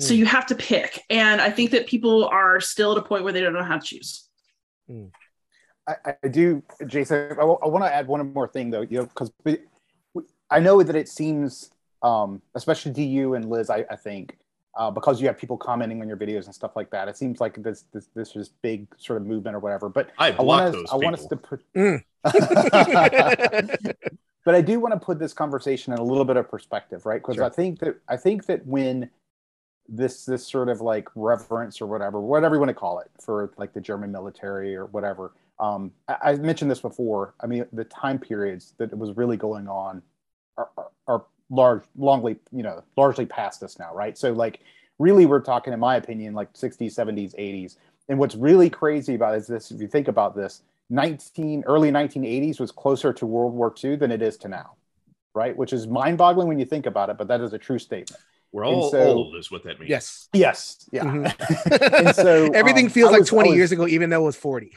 [0.00, 0.02] Mm.
[0.02, 0.18] So hmm.
[0.18, 3.32] you have to pick, and I think that people are still at a point where
[3.32, 4.28] they don't know how to choose.
[4.90, 5.12] Mm.
[5.88, 7.32] I, I do, Jason.
[7.32, 9.32] I, w- I want to add one more thing though, you know, because
[10.50, 11.70] I know that it seems,
[12.02, 14.36] um, especially to you and Liz, I, I think,
[14.76, 17.08] uh, because you have people commenting on your videos and stuff like that.
[17.08, 19.88] It seems like this this this is big sort of movement or whatever.
[19.88, 21.64] But I, I want us, I want us to put.
[21.74, 22.04] Mm.
[24.44, 27.20] but I do want to put this conversation in a little bit of perspective, right?
[27.20, 27.44] Because sure.
[27.44, 29.10] I think that I think that when
[29.88, 33.52] this this sort of like reverence or whatever, whatever you want to call it, for
[33.56, 37.34] like the German military or whatever, um, I, I, mentioned this before.
[37.40, 40.02] I mean, the time periods that it was really going on
[40.56, 44.16] are, are, are large, longly, you know, largely past us now, right?
[44.16, 44.60] So, like,
[44.98, 47.76] really, we're talking, in my opinion, like 60s, 70s, 80s.
[48.08, 52.60] And what's really crazy about is this: if you think about this, 19 early 1980s
[52.60, 54.76] was closer to World War II than it is to now,
[55.34, 55.56] right?
[55.56, 58.22] Which is mind-boggling when you think about it, but that is a true statement.
[58.52, 59.90] We're all so, old, is what that means.
[59.90, 60.28] Yes.
[60.32, 60.88] Yes.
[60.90, 61.04] Yeah.
[61.04, 62.06] Mm-hmm.
[62.06, 64.36] and so everything um, feels like was, 20 was, years ago, even though it was
[64.36, 64.72] 40.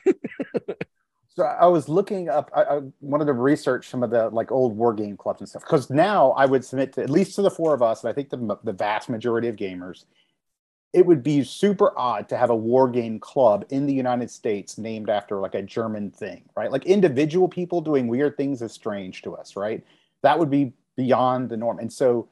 [1.30, 4.76] so I was looking up, I, I, wanted to research some of the like old
[4.76, 5.64] war game clubs and stuff.
[5.64, 8.14] Because now I would submit to at least to the four of us, and I
[8.14, 10.04] think the, the vast majority of gamers,
[10.92, 14.78] it would be super odd to have a war game club in the United States
[14.78, 16.70] named after like a German thing, right?
[16.70, 19.82] Like individual people doing weird things is strange to us, right?
[20.24, 21.80] That would be beyond the norm.
[21.80, 22.28] And so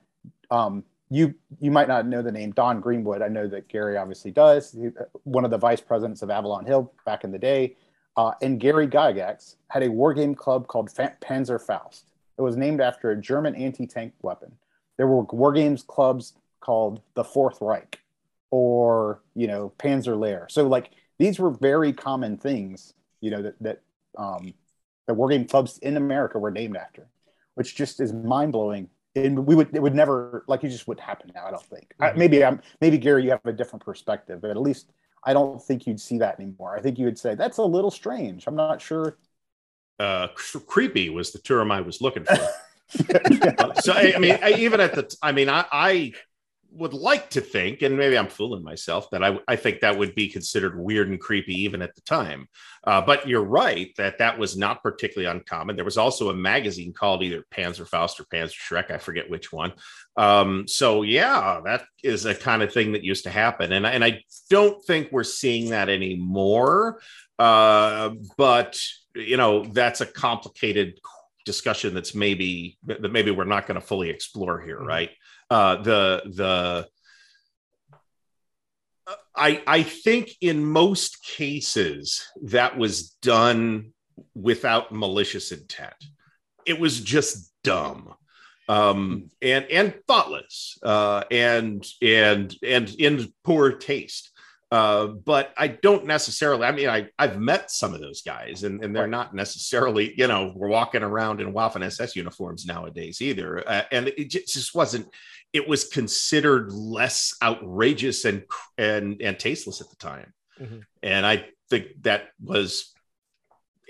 [0.52, 3.22] um, you you might not know the name Don Greenwood.
[3.22, 4.72] I know that Gary obviously does.
[4.72, 4.90] He,
[5.24, 7.76] one of the vice presidents of Avalon Hill back in the day.
[8.16, 12.12] Uh, and Gary Gygax had a war game club called Panzer Faust.
[12.38, 14.52] It was named after a German anti-tank weapon.
[14.98, 18.00] There were war games clubs called the Fourth Reich
[18.52, 20.50] or you know Panzer Lehr.
[20.50, 23.82] So like these were very common things, you know that that
[24.18, 24.54] um,
[25.08, 27.08] the war game clubs in America were named after,
[27.56, 31.06] which just is mind blowing and we would it would never like you just wouldn't
[31.06, 31.46] happen now.
[31.46, 31.94] I don't think.
[32.00, 32.04] Mm-hmm.
[32.04, 34.92] I, maybe I'm maybe Gary, you have a different perspective, but at least
[35.24, 36.78] I don't think you'd see that anymore.
[36.78, 38.46] I think you would say that's a little strange.
[38.48, 39.18] I'm not sure.
[40.00, 40.28] Uh,
[40.68, 42.36] creepy was the term I was looking for.
[43.82, 46.14] so I, I mean, I, even at the, I mean, I, I
[46.72, 50.16] would like to think, and maybe I'm fooling myself, that I, I think that would
[50.16, 52.48] be considered weird and creepy even at the time.
[52.84, 55.76] Uh, but you're right that that was not particularly uncommon.
[55.76, 59.74] There was also a magazine called either Panzerfaust or Panzer Schreck, I forget which one.
[60.16, 64.04] Um, so yeah, that is a kind of thing that used to happen, and and
[64.04, 67.02] I don't think we're seeing that anymore.
[67.38, 68.80] Uh, but
[69.16, 71.00] you know, that's a complicated
[71.46, 74.88] discussion that's maybe that maybe we're not going to fully explore here, mm-hmm.
[74.88, 75.10] right?
[75.50, 76.88] Uh, the the
[79.36, 83.94] I I think in most cases that was done
[84.36, 85.96] without malicious intent.
[86.66, 88.14] It was just dumb.
[88.68, 94.32] Um, and and thoughtless uh, and and and in poor taste.
[94.72, 96.64] Uh, but I don't necessarily.
[96.66, 100.14] I mean, I I've met some of those guys, and, and they're not necessarily.
[100.16, 104.76] You know, we're walking around in Waffen SS uniforms nowadays either, uh, and it just
[104.76, 105.08] wasn't.
[105.54, 108.44] It was considered less outrageous and
[108.78, 110.80] and and tasteless at the time, mm-hmm.
[111.04, 112.94] and I think that was.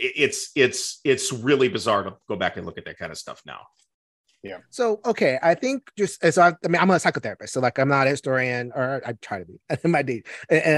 [0.01, 3.41] It's it's it's really bizarre to go back and look at that kind of stuff
[3.45, 3.59] now.
[4.41, 4.59] Yeah.
[4.69, 7.89] So okay, I think just so I, I, mean I'm a psychotherapist, so like I'm
[7.89, 10.23] not a historian, or I try to be in my day,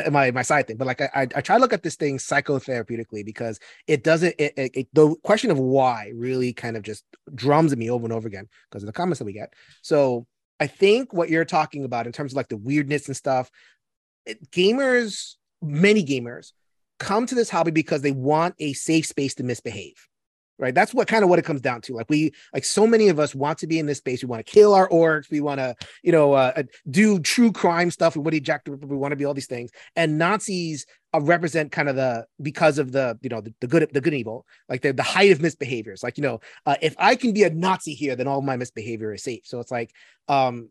[0.10, 3.24] my my side thing, but like I I try to look at this thing psychotherapeutically
[3.24, 7.04] because it doesn't it, it, it, the question of why really kind of just
[7.36, 9.54] drums at me over and over again because of the comments that we get.
[9.84, 10.26] So
[10.62, 13.50] I think what you're talking about in terms of like the weirdness and stuff,
[14.52, 16.52] gamers, many gamers
[17.00, 20.08] come to this hobby because they want a safe space to misbehave
[20.62, 20.74] right?
[20.74, 21.94] That's what kind of what it comes down to.
[21.94, 24.24] Like we, like so many of us want to be in this space.
[24.24, 25.30] We want to kill our orcs.
[25.30, 28.16] We want to, you know, uh, uh do true crime stuff.
[28.16, 28.70] We want to eject.
[28.70, 29.72] We want to be all these things.
[29.96, 33.90] And Nazis uh, represent kind of the because of the you know the, the good
[33.92, 36.04] the good and evil, like the the height of misbehaviors.
[36.04, 39.14] Like you know, uh, if I can be a Nazi here, then all my misbehavior
[39.14, 39.42] is safe.
[39.46, 39.92] So it's like,
[40.28, 40.70] um,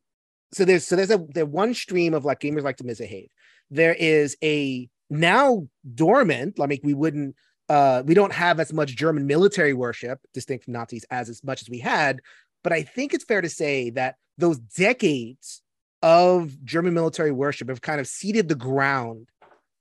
[0.52, 3.30] so there's so there's a there one stream of like gamers like to misbehave.
[3.70, 6.58] There is a now dormant.
[6.58, 7.36] Like we wouldn't
[7.70, 11.62] uh, we don't have as much German military worship, distinct from Nazis, as as much
[11.62, 12.20] as we had.
[12.64, 15.62] But I think it's fair to say that those decades
[16.02, 19.28] of German military worship have kind of seeded the ground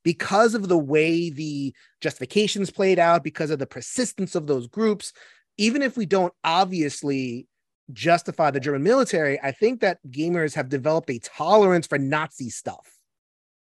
[0.03, 5.11] because of the way the justifications played out, because of the persistence of those groups.
[5.57, 7.47] Even if we don't obviously
[7.91, 12.98] justify the German military, I think that gamers have developed a tolerance for Nazi stuff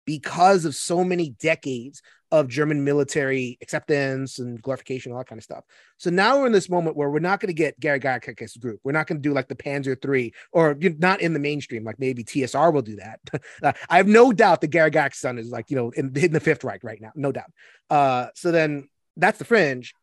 [0.05, 2.01] because of so many decades
[2.33, 5.63] of German military acceptance and glorification, all that kind of stuff.
[5.97, 8.79] So now we're in this moment where we're not going to get Gary Gygax's group.
[8.83, 11.99] We're not going to do like the Panzer III, or not in the mainstream, like
[11.99, 13.19] maybe TSR will do that.
[13.63, 16.31] uh, I have no doubt that Gary Gygax's son is like, you know, in, in
[16.31, 17.51] the Fifth Reich right now, no doubt.
[17.91, 19.93] Uh, so then that's the fringe.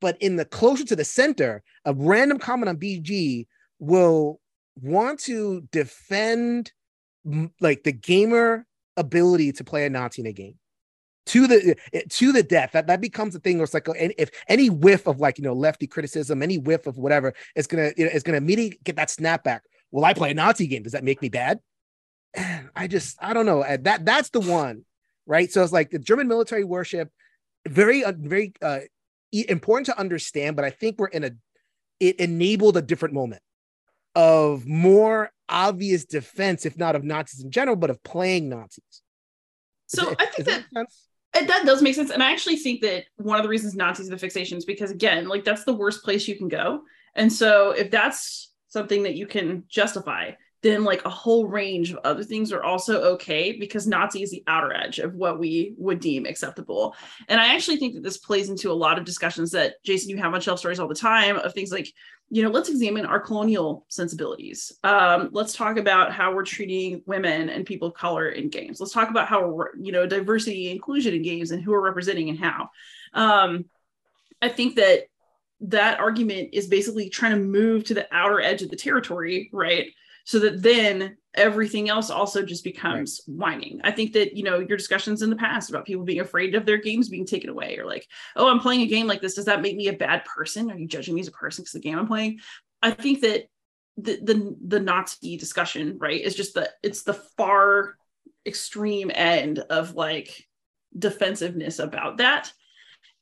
[0.00, 3.46] But in the closer to the center, a random comment on BG
[3.80, 4.40] will
[4.80, 6.70] want to defend
[7.60, 8.66] like the gamer
[8.96, 10.54] ability to play a Nazi in a game
[11.26, 11.76] to the
[12.08, 12.72] to the death.
[12.72, 15.54] That that becomes a thing where it's like if any whiff of like you know
[15.54, 19.60] lefty criticism, any whiff of whatever is gonna is gonna immediately get that snapback.
[19.90, 20.82] Will I play a Nazi game?
[20.82, 21.60] Does that make me bad?
[22.76, 23.64] I just I don't know.
[23.80, 24.84] That that's the one,
[25.26, 25.50] right?
[25.50, 27.10] So it's like the German military worship,
[27.68, 28.80] very uh, very uh,
[29.30, 30.56] important to understand.
[30.56, 31.30] But I think we're in a
[32.00, 33.42] it enabled a different moment
[34.14, 39.02] of more obvious defense, if not of Nazis in general, but of playing Nazis.
[39.86, 40.86] So I think that, that
[41.34, 42.10] it, that does make sense.
[42.10, 44.90] And I actually think that one of the reasons Nazis are the fixation is because,
[44.90, 46.80] again, like that's the worst place you can go.
[47.14, 50.32] And so if that's something that you can justify,
[50.62, 54.44] then like a whole range of other things are also okay because Nazi is the
[54.46, 56.94] outer edge of what we would deem acceptable.
[57.28, 60.18] And I actually think that this plays into a lot of discussions that Jason, you
[60.18, 61.92] have on shelf stories all the time of things like,
[62.30, 64.72] you know, let's examine our colonial sensibilities.
[64.84, 68.80] Um, let's talk about how we're treating women and people of color in games.
[68.80, 72.30] Let's talk about how we're, you know, diversity inclusion in games and who we're representing
[72.30, 72.70] and how.
[73.12, 73.66] Um,
[74.40, 75.08] I think that
[75.62, 79.88] that argument is basically trying to move to the outer edge of the territory, right?
[80.24, 83.36] So that then everything else also just becomes right.
[83.36, 83.80] whining.
[83.84, 86.66] I think that, you know, your discussions in the past about people being afraid of
[86.66, 88.06] their games being taken away or like,
[88.36, 89.34] oh, I'm playing a game like this.
[89.34, 90.70] Does that make me a bad person?
[90.70, 92.40] Are you judging me as a person because the game I'm playing?
[92.82, 93.48] I think that
[93.96, 97.96] the, the the Nazi discussion, right, is just the it's the far
[98.46, 100.46] extreme end of like
[100.98, 102.52] defensiveness about that.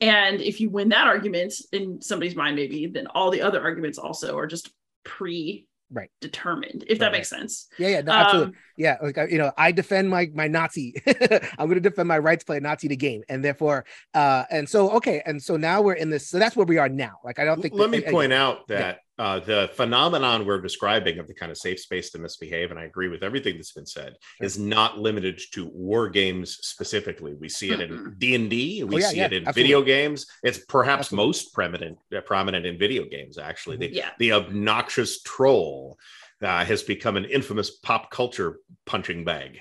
[0.00, 3.98] And if you win that argument in somebody's mind, maybe, then all the other arguments
[3.98, 4.70] also are just
[5.04, 6.10] pre right.
[6.20, 7.68] determined if right, that makes sense.
[7.78, 8.54] Yeah yeah no, absolutely.
[8.54, 10.94] Um, yeah like you know i defend my my nazi.
[11.06, 13.84] I'm going to defend my right to play nazi the game and therefore
[14.14, 16.88] uh and so okay and so now we're in this so that's where we are
[16.88, 17.18] now.
[17.24, 20.46] Like i don't think let that, me I, point I, out that uh, the phenomenon
[20.46, 23.56] we're describing of the kind of safe space to misbehave, and I agree with everything
[23.56, 24.46] that's been said, sure.
[24.46, 27.34] is not limited to war games specifically.
[27.34, 28.82] We see it in D and D.
[28.82, 29.62] We oh, yeah, see yeah, it in absolutely.
[29.62, 30.26] video games.
[30.42, 31.26] It's perhaps absolutely.
[31.26, 33.36] most prominent uh, prominent in video games.
[33.36, 34.08] Actually, the yeah.
[34.18, 35.98] the obnoxious troll
[36.40, 39.58] uh, has become an infamous pop culture punching bag.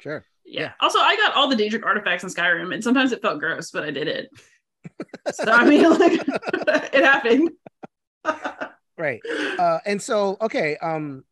[0.00, 0.24] Sure.
[0.46, 0.72] Yeah.
[0.80, 3.84] Also, I got all the Daedric artifacts in Skyrim, and sometimes it felt gross, but
[3.84, 4.30] I did it.
[5.34, 6.12] so I mean, like,
[6.94, 7.50] it happened.
[9.02, 9.20] right.
[9.58, 10.76] Uh, and so, okay.
[10.78, 11.24] Um,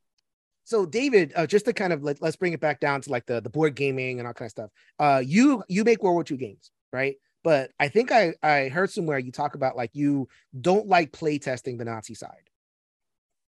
[0.64, 3.26] so David, uh, just to kind of let, us bring it back down to like
[3.26, 4.70] the the board gaming and all kind of stuff.
[4.98, 7.16] Uh, you you make World War II games, right?
[7.42, 10.28] But I think I I heard somewhere you talk about like you
[10.60, 12.50] don't like play testing the Nazi side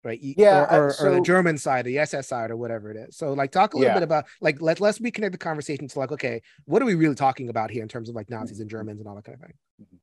[0.07, 0.19] right?
[0.21, 3.17] Yeah, or, or, so, or, the German side, the SS side, or whatever it is.
[3.17, 3.95] So, like, talk a little yeah.
[3.95, 7.15] bit about like let let's reconnect the conversation to like, okay, what are we really
[7.15, 9.41] talking about here in terms of like Nazis and Germans and all that kind of
[9.41, 9.96] thing?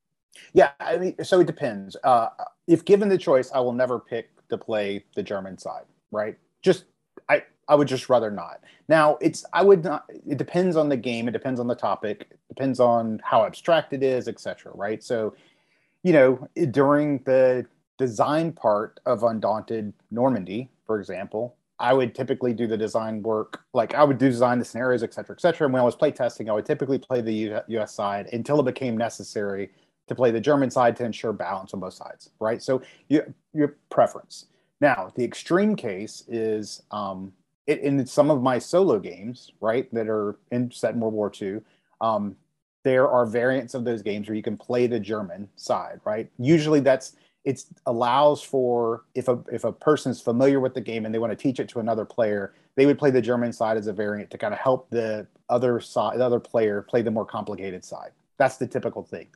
[0.53, 1.95] Yeah, I mean, so it depends.
[2.03, 2.29] Uh,
[2.67, 6.37] if given the choice, I will never pick to play the German side, right?
[6.61, 6.85] Just
[7.29, 8.61] I I would just rather not.
[8.87, 10.05] Now, it's I would not.
[10.27, 11.27] It depends on the game.
[11.27, 12.29] It depends on the topic.
[12.49, 14.71] Depends on how abstract it is, etc.
[14.75, 15.03] Right?
[15.03, 15.35] So,
[16.03, 17.65] you know, during the
[17.97, 23.61] design part of Undaunted Normandy, for example, I would typically do the design work.
[23.73, 25.65] Like I would do design the scenarios, et cetera, et cetera.
[25.65, 28.59] And when I was play testing, I would typically play the U- US side until
[28.59, 29.69] it became necessary
[30.07, 32.61] to play the German side to ensure balance on both sides, right?
[32.61, 34.45] So you, your preference.
[34.81, 37.33] Now, the extreme case is um,
[37.67, 41.31] it, in some of my solo games, right, that are in set in World War
[41.41, 41.61] II.
[42.01, 42.35] Um,
[42.83, 46.29] there are variants of those games where you can play the German side, right?
[46.37, 51.05] Usually, that's it allows for if a if a person is familiar with the game
[51.05, 53.77] and they want to teach it to another player, they would play the German side
[53.77, 57.11] as a variant to kind of help the other side, the other player play the
[57.11, 58.11] more complicated side.
[58.37, 59.27] That's the typical thing.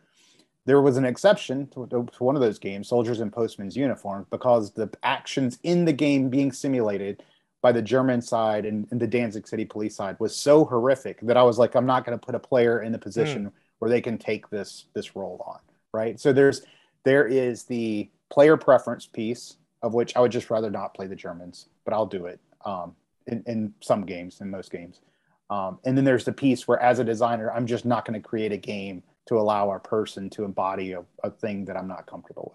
[0.69, 4.69] There was an exception to, to one of those games, Soldiers in Postmen's Uniforms, because
[4.69, 7.23] the actions in the game being simulated
[7.63, 11.37] by the German side and, and the Danzig City police side was so horrific that
[11.37, 13.51] I was like, I'm not going to put a player in the position mm.
[13.79, 15.57] where they can take this this role on.
[15.91, 16.19] Right.
[16.19, 16.61] So there's
[17.03, 21.15] there is the player preference piece of which I would just rather not play the
[21.15, 22.95] Germans, but I'll do it um,
[23.25, 25.01] in, in some games, in most games.
[25.49, 28.27] Um, and then there's the piece where, as a designer, I'm just not going to
[28.27, 32.07] create a game to allow our person to embody a, a thing that I'm not
[32.07, 32.53] comfortable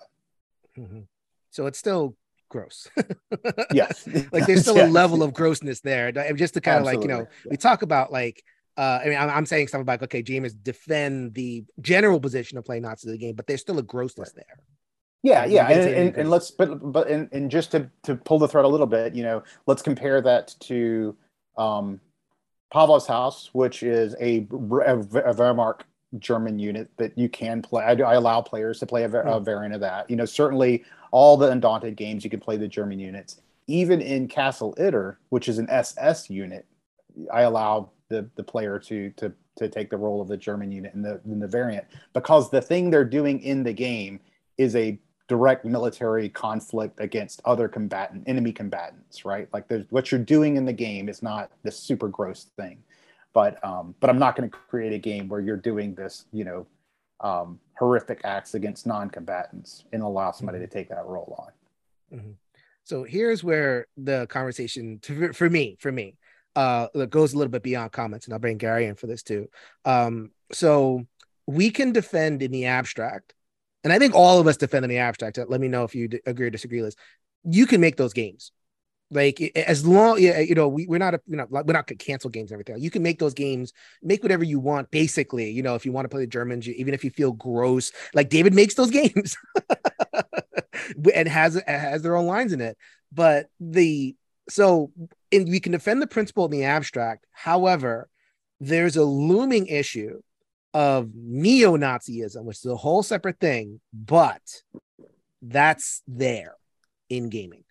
[0.76, 0.84] with.
[0.84, 1.00] Mm-hmm.
[1.50, 2.16] So it's still
[2.48, 2.88] gross.
[3.72, 4.08] yes.
[4.32, 4.88] like there's still yes.
[4.88, 6.10] a level of grossness there.
[6.34, 7.50] Just to kind of like, you know, yeah.
[7.50, 8.42] we talk about like
[8.76, 12.64] uh, I mean, I'm, I'm, saying stuff about okay, James defend the general position of
[12.64, 14.44] playing Nazi the game, but there's still a grossness right.
[14.48, 14.58] there.
[15.22, 18.48] Yeah, yeah, and, and, and, let's but but and, and just to to pull the
[18.48, 21.16] thread a little bit, you know, let's compare that to
[21.56, 22.00] um,
[22.72, 25.82] Pavlov's House, which is a, a, a Wehrmacht
[26.18, 27.84] German unit that you can play.
[27.84, 29.44] I, I allow players to play a, a, hmm.
[29.44, 30.08] variant of that.
[30.08, 33.40] You know, certainly all the Undaunted games you can play the German units.
[33.66, 36.66] Even in Castle Itter, which is an SS unit,
[37.32, 40.94] I allow the the player to to to take the role of the German unit
[40.94, 44.20] in the in the variant because the thing they're doing in the game
[44.58, 50.56] is a direct military conflict against other combatant enemy combatants right like what you're doing
[50.56, 52.82] in the game is not this super gross thing
[53.34, 56.44] but um but i'm not going to create a game where you're doing this you
[56.44, 56.66] know
[57.20, 60.66] um horrific acts against non-combatants and allow somebody mm-hmm.
[60.66, 62.30] to take that role on mm-hmm.
[62.84, 66.16] so here's where the conversation to, for me for me
[66.56, 69.48] uh, goes a little bit beyond comments, and I'll bring Gary in for this too.
[69.84, 71.06] Um, so
[71.46, 73.34] we can defend in the abstract,
[73.82, 75.38] and I think all of us defend in the abstract.
[75.48, 76.96] Let me know if you agree or disagree, Liz.
[77.44, 78.52] You can make those games.
[79.14, 82.50] Like as long, yeah, you know, we, we're not, you know, we're not cancel games
[82.50, 82.82] and everything.
[82.82, 84.90] You can make those games, make whatever you want.
[84.90, 87.92] Basically, you know, if you want to play the Germans, even if you feel gross,
[88.12, 89.36] like David makes those games,
[91.14, 92.76] and has has their own lines in it.
[93.12, 94.16] But the
[94.48, 94.90] so
[95.30, 97.24] in, we can defend the principle in the abstract.
[97.30, 98.08] However,
[98.58, 100.20] there's a looming issue
[100.72, 104.42] of neo-Nazism, which is a whole separate thing, but
[105.40, 106.56] that's there
[107.08, 107.62] in gaming.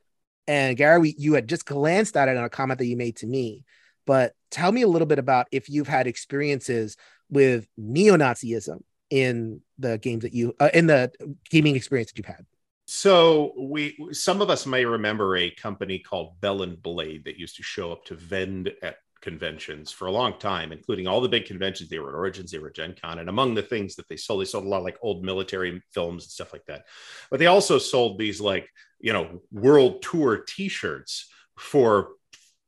[0.48, 3.18] And Gary, we, you had just glanced at it on a comment that you made
[3.18, 3.64] to me,
[4.06, 6.98] but tell me a little bit about if you've had experiences
[7.30, 11.12] with neo-Nazism in the games that you uh, in the
[11.50, 12.46] gaming experience that you've had.
[12.86, 17.56] So we some of us may remember a company called Bell and Blade that used
[17.58, 21.46] to show up to vend at conventions for a long time, including all the big
[21.46, 21.90] conventions.
[21.90, 24.18] They were at Origins, they were at Gen Con, and among the things that they
[24.18, 26.84] sold, they sold a lot of like old military films and stuff like that.
[27.32, 28.68] But they also sold these like
[29.00, 32.10] you know world tour T-shirts for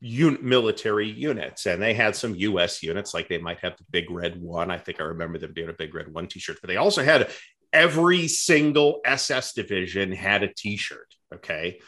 [0.01, 2.81] un- military units, and they had some U.S.
[2.81, 4.71] units, like they might have the Big Red One.
[4.71, 7.29] I think I remember them doing a Big Red One T-shirt, but they also had
[7.73, 11.13] every single SS division had a T-shirt.
[11.33, 11.79] Okay.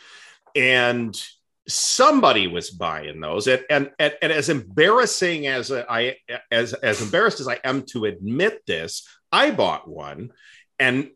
[0.56, 1.16] And
[1.68, 6.16] somebody was buying those and and, and, and as embarrassing as I
[6.52, 10.32] as as embarrassed as I am to admit this, I bought one
[10.80, 11.10] and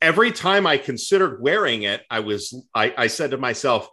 [0.00, 3.88] every time I considered wearing it, I was I, I said to myself,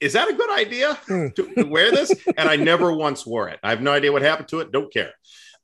[0.00, 1.28] is that a good idea hmm.
[1.36, 2.12] to, to wear this?
[2.36, 3.60] and I never once wore it.
[3.62, 4.72] I have no idea what happened to it.
[4.72, 5.12] Don't care.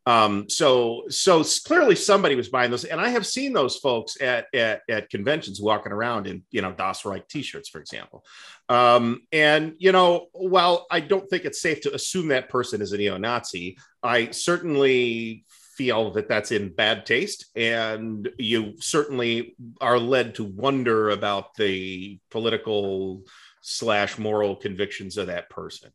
[0.08, 4.46] Um, so so clearly somebody was buying those, and I have seen those folks at
[4.54, 8.24] at, at conventions walking around in you know Das Reich T-shirts, for example.
[8.70, 12.92] Um, and you know, while I don't think it's safe to assume that person is
[12.92, 15.44] a neo-Nazi, I certainly
[15.76, 22.18] feel that that's in bad taste, and you certainly are led to wonder about the
[22.30, 23.24] political
[23.60, 25.90] slash moral convictions of that person.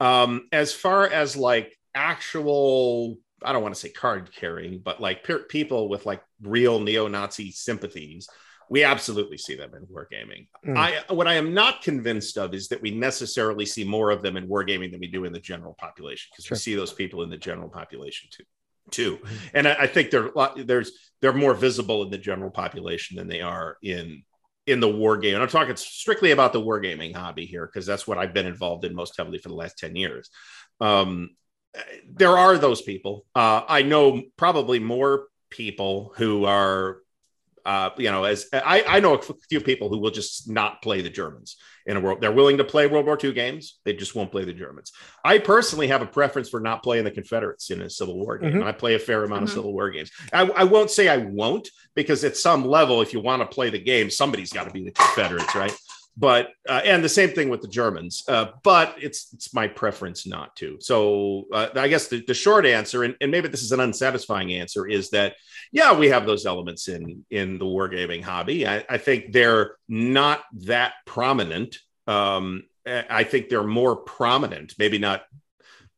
[0.00, 5.24] Um, as far as like actual I don't want to say card carrying, but like
[5.24, 8.28] pe- people with like real neo-Nazi sympathies,
[8.68, 10.48] we absolutely see them in wargaming.
[10.66, 10.76] Mm.
[10.76, 14.36] I what I am not convinced of is that we necessarily see more of them
[14.36, 16.54] in wargaming than we do in the general population because sure.
[16.54, 18.44] we see those people in the general population too.
[18.90, 19.28] Too, mm.
[19.54, 23.40] and I, I think they're there's they're more visible in the general population than they
[23.40, 24.24] are in
[24.66, 25.34] in the war game.
[25.34, 28.84] And I'm talking strictly about the wargaming hobby here because that's what I've been involved
[28.84, 30.30] in most heavily for the last 10 years.
[30.80, 31.30] Um,
[32.10, 33.24] there are those people.
[33.34, 36.98] Uh, I know probably more people who are,
[37.64, 41.00] uh, you know, as I, I know a few people who will just not play
[41.00, 41.56] the Germans
[41.86, 42.20] in a world.
[42.20, 43.78] They're willing to play World War II games.
[43.84, 44.92] They just won't play the Germans.
[45.24, 48.52] I personally have a preference for not playing the Confederates in a Civil War game.
[48.52, 48.62] Mm-hmm.
[48.62, 49.44] I play a fair amount mm-hmm.
[49.44, 50.10] of Civil War games.
[50.32, 53.70] I, I won't say I won't because at some level, if you want to play
[53.70, 55.76] the game, somebody's got to be the Confederates, right?
[56.16, 58.22] But uh, and the same thing with the Germans.
[58.28, 60.76] Uh, but it's it's my preference not to.
[60.80, 64.52] So uh, I guess the, the short answer, and, and, maybe this is an unsatisfying
[64.52, 65.36] answer, is that
[65.70, 68.66] yeah, we have those elements in in the wargaming hobby.
[68.66, 71.78] I, I think they're not that prominent.
[72.06, 75.22] Um, I think they're more prominent, maybe not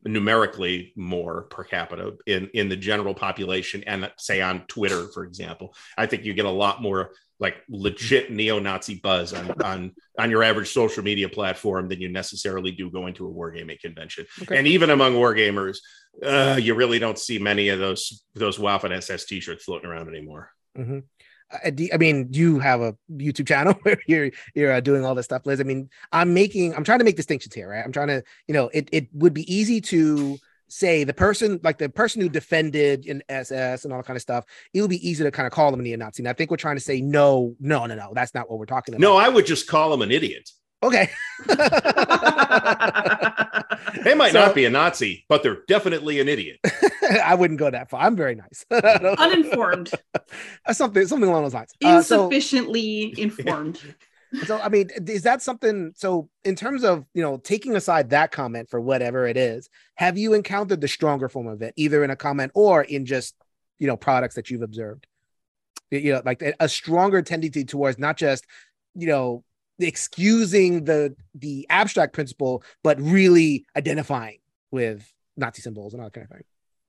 [0.05, 5.75] numerically more per capita in in the general population and say on twitter for example
[5.97, 10.43] i think you get a lot more like legit neo-Nazi buzz on on on your
[10.43, 14.26] average social media platform than you necessarily do going to a wargaming convention.
[14.43, 14.57] Okay.
[14.57, 15.78] And even among wargamers,
[16.22, 20.51] uh, you really don't see many of those those Waffen SS t-shirts floating around anymore.
[20.78, 21.01] Mm-hmm.
[21.53, 25.26] Uh, I mean, you have a YouTube channel where you're you're uh, doing all this
[25.26, 25.61] stuff, Liz.
[25.61, 27.85] I mean, I'm making, I'm trying to make distinctions here, right?
[27.85, 30.39] I'm trying to, you know, it it would be easy to
[30.69, 34.23] say the person like the person who defended in SS and all that kind of
[34.23, 36.23] stuff, it would be easy to kind of call them a neo-Nazi.
[36.23, 38.12] And I think we're trying to say no, no, no, no.
[38.15, 39.01] That's not what we're talking about.
[39.01, 40.51] No, I would just call them an idiot.
[40.83, 41.09] Okay.
[41.47, 41.55] they
[44.15, 46.59] might so, not be a Nazi, but they're definitely an idiot.
[47.25, 48.03] I wouldn't go that far.
[48.03, 48.67] I'm very nice.
[49.19, 49.91] Uninformed.
[50.73, 51.73] something something along those lines.
[51.81, 53.81] Insufficiently uh, so, informed
[54.47, 58.32] so i mean is that something so in terms of you know taking aside that
[58.32, 62.11] comment for whatever it is have you encountered the stronger form of it either in
[62.11, 63.35] a comment or in just
[63.78, 65.07] you know products that you've observed
[65.91, 68.47] you know like a stronger tendency towards not just
[68.95, 69.45] you know
[69.78, 74.39] excusing the the abstract principle but really identifying
[74.70, 76.45] with nazi symbols and all that kind of thing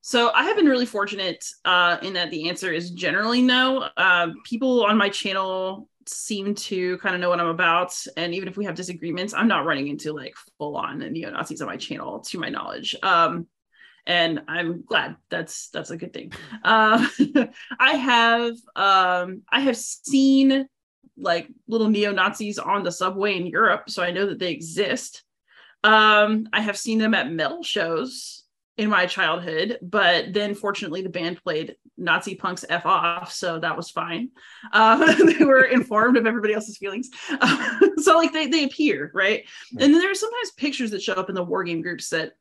[0.07, 3.89] so I have been really fortunate uh, in that the answer is generally no.
[3.97, 7.95] Uh, people on my channel seem to kind of know what I'm about.
[8.17, 11.61] And even if we have disagreements, I'm not running into like full on neo Nazis
[11.61, 12.95] on my channel, to my knowledge.
[13.03, 13.47] Um,
[14.07, 16.31] and I'm glad that's that's a good thing.
[16.63, 17.07] Uh,
[17.79, 20.67] I have um, I have seen
[21.17, 25.23] like little neo Nazis on the subway in Europe, so I know that they exist.
[25.83, 28.44] Um, I have seen them at metal shows
[28.77, 33.77] in my childhood, but then fortunately the band played Nazi punks F off, so that
[33.77, 34.29] was fine.
[34.73, 37.09] Uh, they were informed of everybody else's feelings.
[37.29, 39.45] Uh, so like they, they appear, right?
[39.71, 42.33] And then there are sometimes pictures that show up in the war game groups that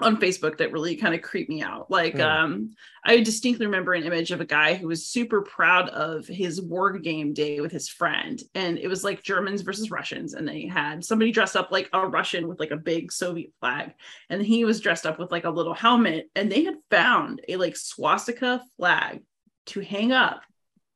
[0.00, 1.90] on Facebook that really kind of creeped me out.
[1.90, 2.24] Like, mm.
[2.24, 2.72] um,
[3.04, 6.98] I distinctly remember an image of a guy who was super proud of his war
[6.98, 11.04] game day with his friend, and it was like Germans versus Russians, and they had
[11.04, 13.94] somebody dressed up like a Russian with like a big Soviet flag,
[14.28, 17.56] and he was dressed up with like a little helmet, and they had found a
[17.56, 19.22] like swastika flag
[19.66, 20.42] to hang up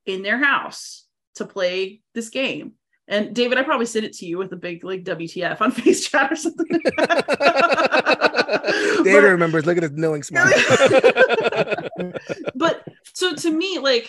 [0.04, 2.74] in their house to play this game.
[3.08, 6.08] And David, I probably sent it to you with a big like WTF on face
[6.08, 6.66] chat or something.
[9.02, 9.66] David but, remembers.
[9.66, 10.46] Look at his knowing smile.
[12.54, 14.08] but so to me, like,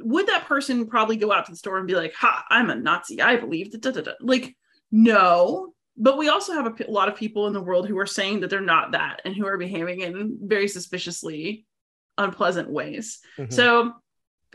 [0.00, 2.74] would that person probably go out to the store and be like, "Ha, I'm a
[2.74, 3.22] Nazi.
[3.22, 4.12] I believe that." Da, da, da.
[4.20, 4.54] Like,
[4.92, 5.72] no.
[5.96, 8.04] But we also have a, p- a lot of people in the world who are
[8.04, 11.64] saying that they're not that and who are behaving in very suspiciously
[12.18, 13.20] unpleasant ways.
[13.38, 13.50] Mm-hmm.
[13.50, 13.94] So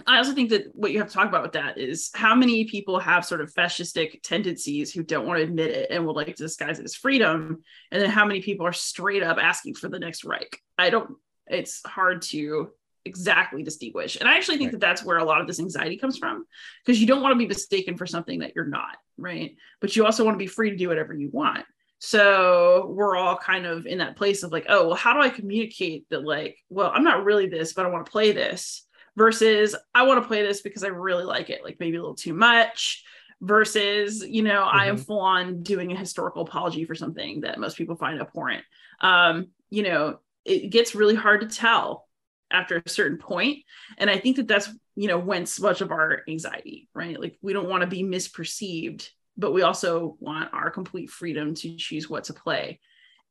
[0.07, 2.65] I also think that what you have to talk about with that is how many
[2.65, 6.27] people have sort of fascistic tendencies who don't want to admit it and would like
[6.27, 7.63] to disguise it as freedom.
[7.91, 10.59] And then how many people are straight up asking for the next Reich.
[10.77, 11.15] I don't,
[11.47, 12.69] it's hard to
[13.05, 14.17] exactly distinguish.
[14.17, 14.79] And I actually think right.
[14.79, 16.45] that that's where a lot of this anxiety comes from
[16.85, 19.55] because you don't want to be mistaken for something that you're not, right?
[19.79, 21.65] But you also want to be free to do whatever you want.
[22.03, 25.29] So we're all kind of in that place of like, oh, well, how do I
[25.29, 29.75] communicate that, like, well, I'm not really this, but I want to play this versus
[29.93, 32.33] I want to play this because I really like it, like maybe a little too
[32.33, 33.03] much
[33.41, 34.77] versus, you know, mm-hmm.
[34.77, 35.03] I am mm-hmm.
[35.03, 38.63] full on doing a historical apology for something that most people find abhorrent.
[39.01, 42.07] Um, you know, it gets really hard to tell
[42.51, 43.59] after a certain point
[43.97, 47.53] and i think that that's you know whence much of our anxiety right like we
[47.53, 52.25] don't want to be misperceived but we also want our complete freedom to choose what
[52.25, 52.79] to play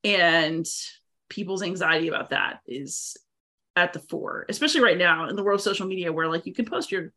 [0.05, 0.67] and
[1.29, 3.17] people's anxiety about that is
[3.77, 6.53] at the fore especially right now in the world of social media where like you
[6.53, 7.13] can post your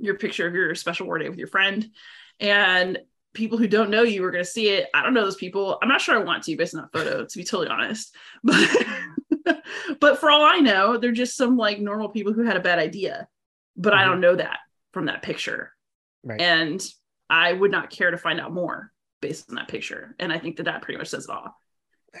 [0.00, 1.88] your picture of your special war day with your friend
[2.40, 2.98] and
[3.32, 5.78] people who don't know you are going to see it i don't know those people
[5.82, 8.86] i'm not sure i want to based on that photo to be totally honest but
[10.00, 12.78] but for all I know, they're just some like normal people who had a bad
[12.78, 13.28] idea.
[13.76, 14.00] But mm-hmm.
[14.00, 14.58] I don't know that
[14.92, 15.72] from that picture.
[16.22, 16.40] Right.
[16.40, 16.84] And
[17.28, 20.14] I would not care to find out more based on that picture.
[20.18, 21.56] And I think that that pretty much says it all.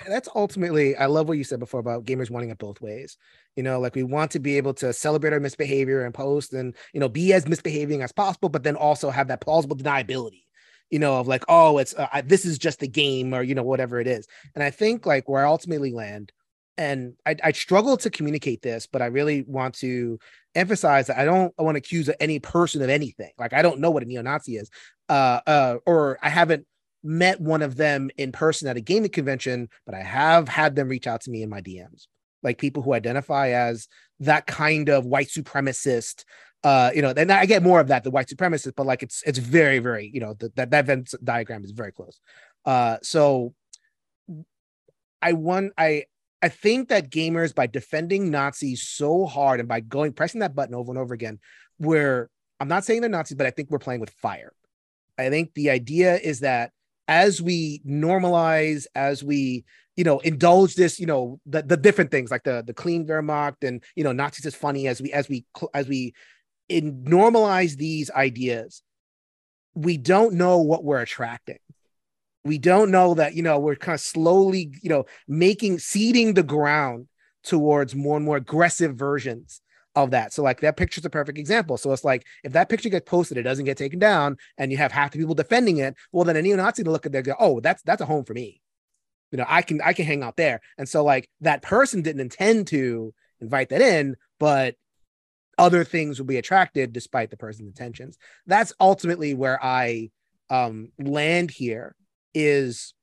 [0.08, 3.16] That's ultimately, I love what you said before about gamers wanting it both ways.
[3.56, 6.74] You know, like we want to be able to celebrate our misbehavior and post and,
[6.92, 10.44] you know, be as misbehaving as possible, but then also have that plausible deniability
[10.90, 13.62] you know, of like, oh, it's uh, this is just a game or you know
[13.62, 14.28] whatever it is.
[14.54, 16.30] And I think like where I ultimately land
[16.76, 20.18] and I, I struggle to communicate this, but I really want to
[20.54, 23.32] emphasize that I don't I want to accuse any person of anything.
[23.38, 24.70] Like I don't know what a neo-Nazi is,
[25.08, 26.66] uh, uh, or I haven't
[27.04, 30.88] met one of them in person at a gaming convention, but I have had them
[30.88, 32.06] reach out to me in my DMs,
[32.42, 33.86] like people who identify as
[34.20, 36.24] that kind of white supremacist.
[36.64, 39.22] Uh, you know, and I get more of that, the white supremacist, but like it's
[39.26, 42.18] it's very, very, you know, the, that that Venn diagram is very close.
[42.64, 43.54] Uh, so
[45.20, 46.04] I want I
[46.40, 50.74] I think that gamers, by defending Nazis so hard and by going pressing that button
[50.74, 51.38] over and over again,
[51.76, 52.30] where
[52.60, 54.52] I'm not saying they're Nazis, but I think we're playing with fire.
[55.18, 56.72] I think the idea is that
[57.08, 59.64] as we normalize, as we
[59.96, 63.62] you know indulge this, you know the, the different things like the the clean Wehrmacht
[63.62, 66.14] and you know Nazis is funny as we as we as we
[66.68, 68.82] in normalize these ideas,
[69.74, 71.58] we don't know what we're attracting.
[72.44, 76.42] We don't know that you know we're kind of slowly you know making seeding the
[76.42, 77.08] ground
[77.42, 79.60] towards more and more aggressive versions
[79.94, 80.32] of that.
[80.32, 81.76] So like that picture's a perfect example.
[81.76, 84.78] So it's like if that picture gets posted it doesn't get taken down and you
[84.78, 87.34] have half the people defending it well then a neo-nazi to look at there go
[87.38, 88.60] oh that's that's a home for me.
[89.30, 90.60] You know i can i can hang out there.
[90.78, 94.76] And so like that person didn't intend to invite that in but
[95.56, 98.18] other things will be attracted despite the person's intentions.
[98.46, 100.10] That's ultimately where i
[100.50, 101.94] um land here
[102.34, 102.94] is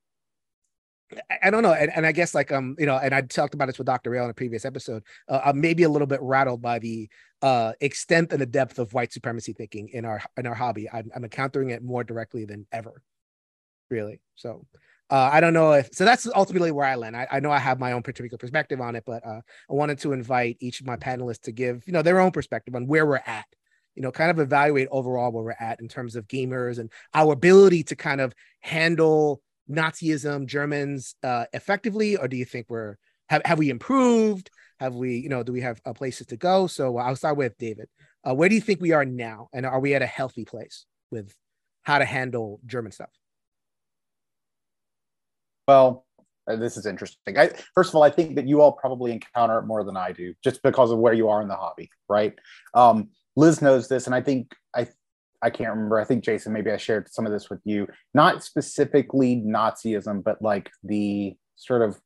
[1.42, 3.66] I don't know, and, and, I guess like um you know, and I talked about
[3.66, 4.10] this with Dr.
[4.10, 5.02] Rail in a previous episode.
[5.28, 7.08] Uh, I'm maybe a little bit rattled by the
[7.42, 10.88] uh, extent and the depth of white supremacy thinking in our in our hobby.
[10.90, 13.02] I'm, I'm encountering it more directly than ever,
[13.90, 14.20] really.
[14.34, 14.66] So
[15.10, 16.04] uh, I don't know if so.
[16.04, 17.16] That's ultimately where I land.
[17.16, 19.40] I, I know I have my own particular perspective on it, but uh,
[19.70, 22.74] I wanted to invite each of my panelists to give you know their own perspective
[22.74, 23.46] on where we're at
[23.94, 27.32] you know, kind of evaluate overall where we're at in terms of gamers and our
[27.32, 32.96] ability to kind of handle Nazism, Germans uh, effectively, or do you think we're
[33.28, 34.50] have have we improved?
[34.78, 36.66] Have we, you know, do we have uh, places to go?
[36.66, 37.88] So uh, I'll start with David.
[38.28, 40.86] Uh, where do you think we are now, and are we at a healthy place
[41.10, 41.34] with
[41.82, 43.10] how to handle German stuff?
[45.68, 46.04] Well,
[46.48, 47.38] uh, this is interesting.
[47.38, 50.12] I, first of all, I think that you all probably encounter it more than I
[50.12, 52.34] do, just because of where you are in the hobby, right?
[52.74, 54.88] Um, Liz knows this, and I think I
[55.42, 55.98] I can't remember.
[55.98, 57.88] I think Jason, maybe I shared some of this with you.
[58.14, 61.98] Not specifically Nazism, but like the sort of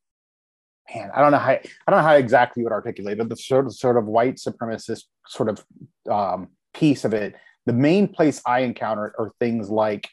[0.94, 3.36] man, I don't know how I don't know how exactly you would articulate, but the
[3.36, 5.64] sort of sort of white supremacist sort of
[6.10, 7.34] um, piece of it.
[7.66, 10.08] The main place I encounter are things like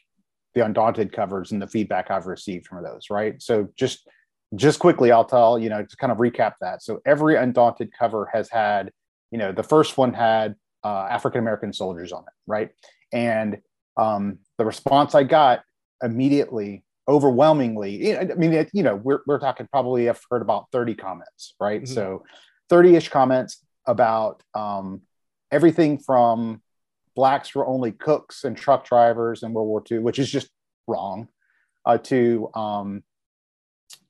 [0.54, 3.10] the Undaunted covers and the feedback I've received from those.
[3.10, 3.40] Right.
[3.40, 4.08] So just
[4.54, 6.82] just quickly, I'll tell you know to kind of recap that.
[6.82, 8.90] So every Undaunted cover has had,
[9.30, 12.70] you know, the first one had uh, African American soldiers on it, right?
[13.14, 13.58] And
[13.96, 15.62] um, the response I got
[16.02, 20.96] immediately, overwhelmingly, I mean, it, you know, we're, we're talking probably I've heard about 30
[20.96, 21.82] comments, right?
[21.82, 21.94] Mm-hmm.
[21.94, 22.24] So
[22.68, 25.02] 30 ish comments about um,
[25.50, 26.60] everything from
[27.14, 30.48] blacks were only cooks and truck drivers in World War II, which is just
[30.86, 31.28] wrong,
[31.86, 33.02] uh, to um,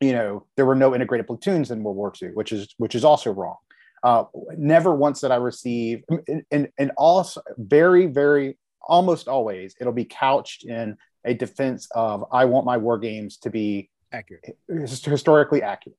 [0.01, 3.05] you know there were no integrated platoons in World War II, which is which is
[3.05, 3.57] also wrong.
[4.03, 4.25] Uh,
[4.59, 8.59] never once did I receive, and, and, and also very, very,
[8.89, 13.51] almost always, it'll be couched in a defense of I want my war games to
[13.51, 14.57] be Accurate.
[14.69, 15.99] historically accurate.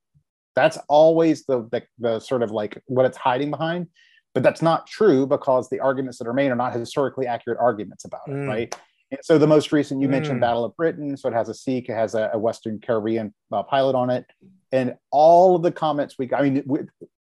[0.54, 3.88] That's always the, the the sort of like what it's hiding behind,
[4.32, 8.04] but that's not true because the arguments that are made are not historically accurate arguments
[8.06, 8.48] about it, Mm.
[8.48, 8.74] right?
[9.10, 10.42] And so the most recent you mentioned Mm.
[10.42, 13.62] Battle of Britain, so it has a Sikh, it has a, a Western Caribbean uh,
[13.64, 14.24] pilot on it,
[14.72, 16.40] and all of the comments we got.
[16.40, 16.80] I mean, we,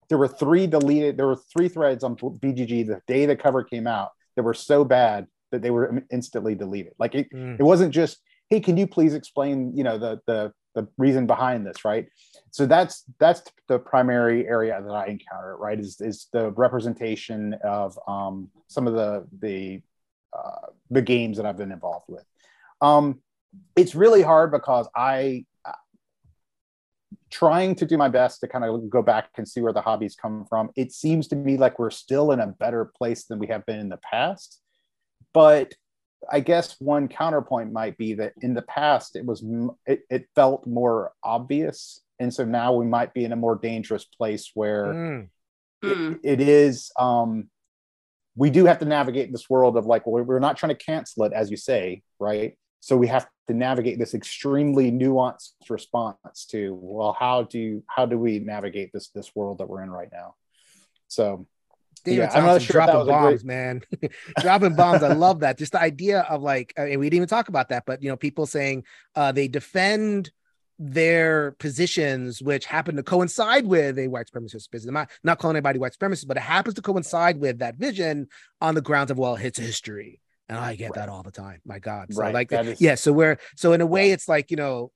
[0.09, 1.15] there were three deleted.
[1.17, 4.83] There were three threads on BGG the day the cover came out that were so
[4.83, 6.93] bad that they were instantly deleted.
[6.99, 7.59] Like it, Mm.
[7.59, 8.19] it wasn't just
[8.49, 12.07] hey can you please explain you know the the the reason behind this right
[12.51, 17.97] so that's that's the primary area that i encounter right is is the representation of
[18.07, 19.81] um, some of the the
[20.35, 22.25] uh, the games that i've been involved with
[22.81, 23.19] um,
[23.75, 25.71] it's really hard because i uh,
[27.29, 30.15] trying to do my best to kind of go back and see where the hobbies
[30.15, 33.47] come from it seems to me like we're still in a better place than we
[33.47, 34.59] have been in the past
[35.33, 35.73] but
[36.29, 39.43] I guess one counterpoint might be that in the past it was
[39.85, 44.05] it, it felt more obvious, and so now we might be in a more dangerous
[44.05, 45.29] place where Mm.
[45.83, 46.19] Mm.
[46.23, 46.91] it is.
[46.99, 47.49] Um,
[48.35, 51.23] we do have to navigate this world of like we're, we're not trying to cancel
[51.23, 52.57] it, as you say, right?
[52.81, 58.17] So we have to navigate this extremely nuanced response to well, how do how do
[58.17, 60.35] we navigate this this world that we're in right now?
[61.07, 61.47] So
[61.99, 63.81] David Yeah, I'm not Thompson sure dropping a great- bombs, man.
[64.41, 65.03] dropping bombs.
[65.03, 65.57] I love that.
[65.57, 68.09] Just the idea of like, uh, and we didn't even talk about that, but you
[68.09, 68.83] know, people saying
[69.15, 70.31] uh, they defend
[70.81, 74.87] their positions, which happen to coincide with a white supremacist business.
[74.87, 78.27] I'm not, not calling anybody white supremacist, but it happens to coincide with that vision
[78.61, 80.21] on the grounds of, well, it's history.
[80.47, 81.59] And I get that all the time.
[81.65, 82.13] My God.
[82.13, 82.95] So Right, like, that is- yeah.
[82.95, 84.91] So we're, so in a way, it's like, you know,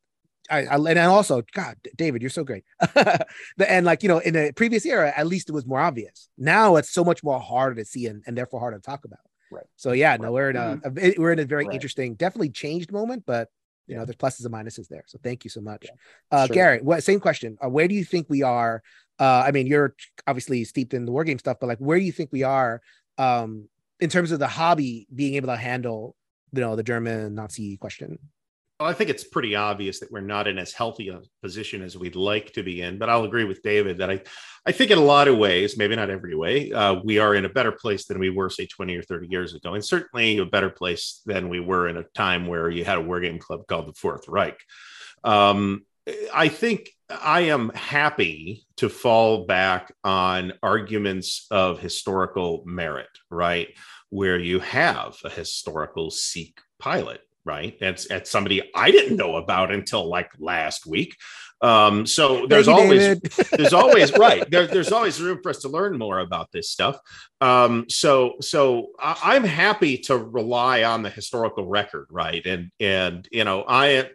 [0.49, 2.63] I, I and also, God, David, you're so great.
[2.79, 3.25] the,
[3.67, 6.29] and like you know, in a previous era, at least it was more obvious.
[6.37, 9.19] Now it's so much more harder to see and, and therefore harder to talk about.
[9.51, 9.65] Right.
[9.75, 11.73] So yeah, no, we're in a, a we're in a very Right.
[11.73, 13.49] interesting, definitely changed moment, but
[13.87, 15.03] you know, there's pluses and minuses there.
[15.07, 15.91] So thank you so much, Yeah,
[16.31, 16.53] uh, sure.
[16.53, 16.83] Garrett.
[16.83, 17.57] What same question?
[17.63, 18.81] Uh, where do you think we are?
[19.19, 22.05] Uh, I mean, you're obviously steeped in the war game stuff, but like, where do
[22.05, 22.81] you think we are
[23.17, 23.67] um,
[23.99, 26.15] in terms of the hobby being able to handle,
[26.51, 28.17] you know, the German Nazi question?
[28.80, 31.97] Well, I think it's pretty obvious that we're not in as healthy a position as
[31.97, 32.97] we'd like to be in.
[32.97, 34.21] But I'll agree with David that I,
[34.65, 37.45] I think in a lot of ways, maybe not every way, uh, we are in
[37.45, 40.45] a better place than we were, say, 20 or 30 years ago, and certainly a
[40.45, 43.67] better place than we were in a time where you had a war game club
[43.67, 44.59] called the Fourth Reich.
[45.24, 45.86] Um,
[46.34, 53.69] I think I am happy to fall back on arguments of historical merit, right?
[54.09, 57.77] Where you have a historical Sikh pilot, right?
[57.79, 61.15] That's at somebody I didn't know about until like last week.
[61.61, 63.19] Um, so there's you, always
[63.51, 66.99] there's always right there, there's always room for us to learn more about this stuff
[67.39, 73.25] um so so I, i'm happy to rely on the historical record right and and
[73.31, 74.09] you know i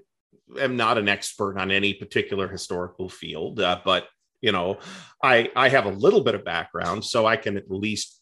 [0.60, 4.08] am not an expert on any particular historical field uh, but
[4.42, 4.78] you know
[5.22, 8.17] i i have a little bit of background so i can at least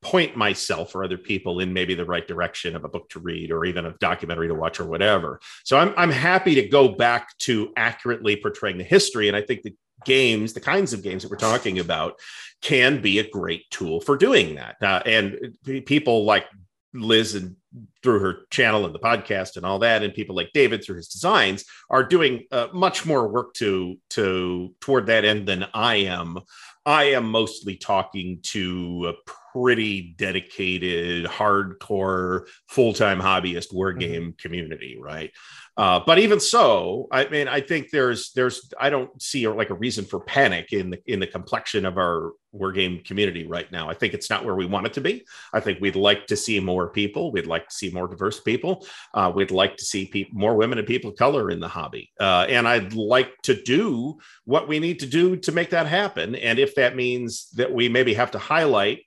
[0.00, 3.50] point myself or other people in maybe the right direction of a book to read
[3.50, 5.40] or even a documentary to watch or whatever.
[5.64, 9.28] So i'm, I'm happy to go back to accurately portraying the history.
[9.28, 9.74] And i think the
[10.04, 12.14] games the kinds of games that we're talking about
[12.62, 14.76] can be a great tool for doing that.
[14.80, 16.46] Uh, and people like
[16.94, 17.56] liz and
[18.02, 21.08] through her channel and the podcast and all that and people like david through his
[21.08, 26.38] designs are doing uh, much more work to to toward that end than i am.
[26.88, 29.30] I am mostly talking to a
[29.62, 34.00] pretty dedicated hardcore full-time hobbyist war Mhm.
[34.00, 35.30] game community right
[35.78, 39.74] uh, but even so, I mean, I think there's there's I don't see like a
[39.74, 43.88] reason for panic in the in the complexion of our war game community right now.
[43.88, 45.24] I think it's not where we want it to be.
[45.52, 47.30] I think we'd like to see more people.
[47.30, 48.84] We'd like to see more diverse people.
[49.14, 52.10] Uh, we'd like to see people, more women and people of color in the hobby.
[52.18, 56.34] Uh, and I'd like to do what we need to do to make that happen.
[56.34, 59.02] And if that means that we maybe have to highlight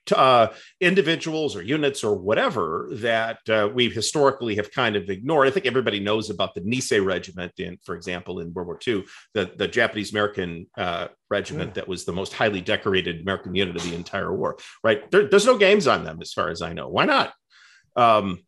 [0.00, 5.08] uh, to, uh, individuals or units or whatever that uh, we historically have kind of
[5.08, 5.46] ignored.
[5.46, 9.04] I think everybody knows about the Nisei Regiment, in, for example, in World War II,
[9.34, 13.82] the, the Japanese American uh, regiment that was the most highly decorated American unit of
[13.82, 14.58] the entire war.
[14.82, 15.10] Right?
[15.10, 16.88] There, there's no games on them, as far as I know.
[16.88, 17.32] Why not?
[17.96, 18.40] Um,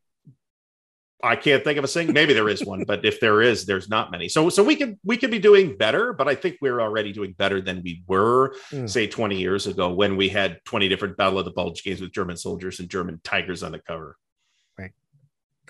[1.25, 2.13] I can't think of a single.
[2.15, 4.29] Maybe there is one, but if there is, there's not many.
[4.29, 7.33] So, so we could we could be doing better, but I think we're already doing
[7.39, 8.91] better than we were, Mm.
[8.91, 12.13] say, 20 years ago when we had 20 different Battle of the Bulge games with
[12.13, 14.17] German soldiers and German tigers on the cover.
[14.77, 14.91] Right.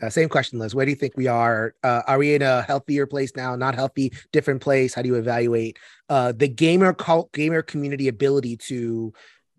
[0.01, 0.75] Uh, same question, Liz.
[0.75, 1.75] Where do you think we are?
[1.83, 3.55] Uh, are we in a healthier place now?
[3.55, 4.95] Not healthy, different place?
[4.95, 5.79] How do you evaluate
[6.09, 9.13] uh, the gamer cult, gamer community ability to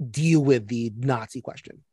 [0.10, 1.84] deal with the Nazi question?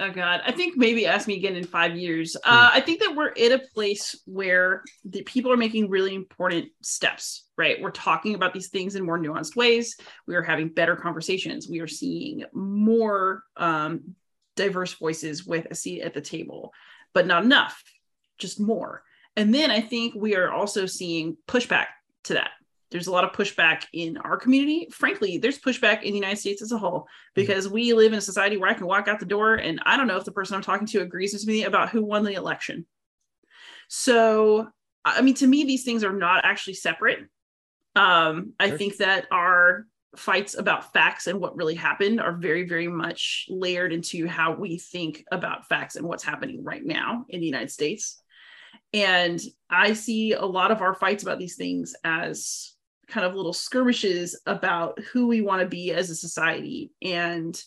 [0.00, 2.36] Oh God, I think maybe ask me again in five years.
[2.36, 6.66] Uh, I think that we're in a place where the people are making really important
[6.82, 7.46] steps.
[7.56, 9.96] Right, we're talking about these things in more nuanced ways.
[10.28, 11.68] We are having better conversations.
[11.68, 14.14] We are seeing more um,
[14.54, 16.72] diverse voices with a seat at the table,
[17.12, 17.82] but not enough,
[18.38, 19.02] just more.
[19.36, 21.86] And then I think we are also seeing pushback
[22.24, 22.50] to that
[22.90, 24.88] there's a lot of pushback in our community.
[24.90, 27.06] Frankly, there's pushback in the United States as a whole mm-hmm.
[27.34, 27.74] because mm-hmm.
[27.74, 30.06] we live in a society where I can walk out the door and I don't
[30.06, 32.86] know if the person I'm talking to agrees with me about who won the election.
[33.88, 34.68] So,
[35.04, 37.20] I mean, to me, these things are not actually separate.
[37.96, 39.86] Um, I think that our
[40.16, 44.78] fights about facts and what really happened are very, very much layered into how we
[44.78, 48.22] think about facts and what's happening right now in the United States.
[48.92, 52.72] And I see a lot of our fights about these things as
[53.08, 57.62] kind of little skirmishes about who we want to be as a society and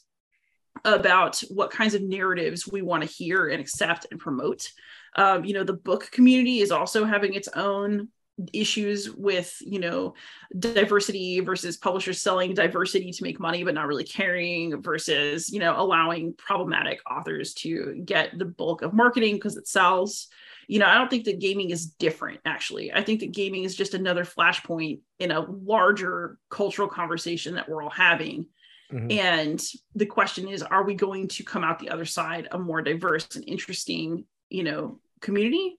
[0.86, 4.72] about what kinds of narratives we want to hear and accept and promote.
[5.16, 8.10] Um, you know, the book community is also having its own
[8.54, 10.14] issues with you know
[10.58, 15.76] diversity versus publishers selling diversity to make money but not really caring versus you know
[15.78, 20.28] allowing problematic authors to get the bulk of marketing because it sells
[20.68, 22.92] you know, I don't think that gaming is different, actually.
[22.92, 27.84] I think that gaming is just another flashpoint in a larger cultural conversation that we're
[27.84, 28.48] all having.
[28.92, 29.12] Mm-hmm.
[29.12, 29.64] And
[29.96, 33.36] the question is, are we going to come out the other side a more diverse
[33.36, 35.78] and interesting, you know, community?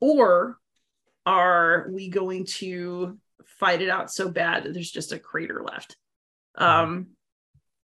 [0.00, 0.58] Or
[1.24, 5.96] are we going to fight it out so bad that there's just a crater left?
[6.58, 6.64] Mm-hmm.
[6.64, 7.06] Um,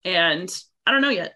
[0.04, 1.34] and I don't know yet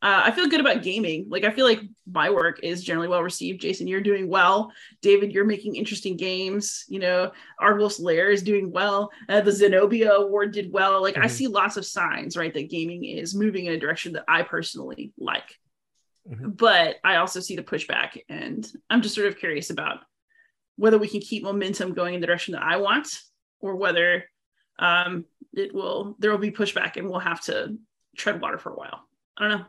[0.00, 1.26] uh, I feel good about gaming.
[1.28, 3.60] Like I feel like my work is generally well received.
[3.60, 4.70] Jason, you're doing well.
[5.02, 6.84] David, you're making interesting games.
[6.88, 9.10] You know, Ardwulf's Lair is doing well.
[9.28, 11.02] Uh, the Zenobia Award did well.
[11.02, 11.24] Like mm-hmm.
[11.24, 14.42] I see lots of signs, right, that gaming is moving in a direction that I
[14.42, 15.52] personally like.
[16.30, 16.50] Mm-hmm.
[16.50, 19.98] But I also see the pushback, and I'm just sort of curious about
[20.76, 23.08] whether we can keep momentum going in the direction that I want,
[23.58, 24.24] or whether
[24.78, 25.24] um,
[25.54, 27.76] it will there will be pushback, and we'll have to
[28.16, 29.00] tread water for a while.
[29.36, 29.66] I don't know.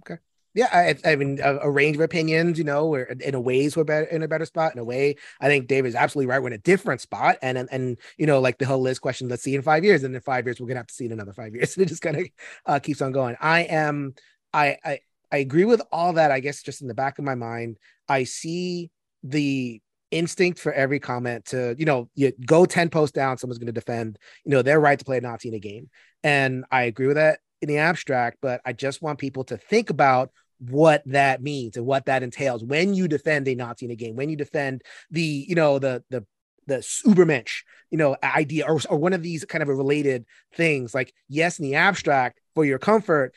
[0.00, 0.20] Okay.
[0.52, 2.58] Yeah, I, I mean a, a, range of opinions.
[2.58, 4.72] You know, we're in a ways we're better in a better spot.
[4.72, 6.40] In a way, I think David's absolutely right.
[6.40, 9.28] We're in a different spot, and and, and you know, like the whole list question.
[9.28, 11.12] Let's see in five years, and in five years we're gonna have to see in
[11.12, 11.76] another five years.
[11.78, 12.26] it just kind of
[12.66, 13.36] uh, keeps on going.
[13.40, 14.14] I am,
[14.52, 16.32] I, I I agree with all that.
[16.32, 17.76] I guess just in the back of my mind,
[18.08, 18.90] I see
[19.22, 19.80] the
[20.10, 23.72] instinct for every comment to you know you go 10 posts down someone's going to
[23.72, 25.88] defend you know their right to play a nazi in a game
[26.24, 29.90] and i agree with that in the abstract, but I just want people to think
[29.90, 33.96] about what that means and what that entails when you defend a Nazi in a
[33.96, 36.24] game, when you defend the, you know, the the
[36.66, 40.94] the Ubermensch, you know, idea or, or one of these kind of related things.
[40.94, 43.34] Like, yes, in the abstract, for your comfort,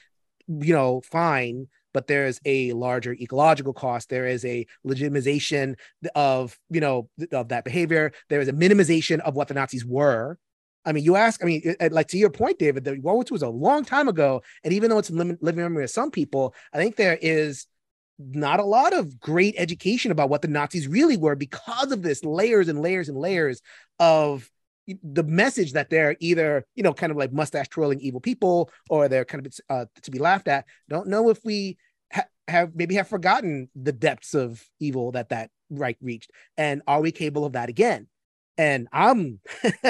[0.48, 4.10] you know, fine, but there's a larger ecological cost.
[4.10, 5.76] There is a legitimization
[6.16, 8.12] of, you know, of that behavior.
[8.30, 10.38] There is a minimization of what the Nazis were
[10.86, 13.28] I mean, you ask, I mean, like to your point, David, the World War II
[13.32, 14.42] was a long time ago.
[14.64, 17.68] And even though it's living memory of some people, I think there is
[18.20, 22.24] not a lot of great education about what the Nazis really were because of this
[22.24, 23.62] layers and layers and layers
[24.00, 24.50] of
[24.88, 29.08] the message that they're either, you know, kind of like mustache twirling evil people or
[29.08, 30.66] they're kind of uh, to be laughed at.
[30.90, 31.78] Don't know if we
[32.12, 36.32] ha- have maybe have forgotten the depths of evil that that right reached.
[36.58, 38.08] And are we capable of that again?
[38.58, 39.40] And I'm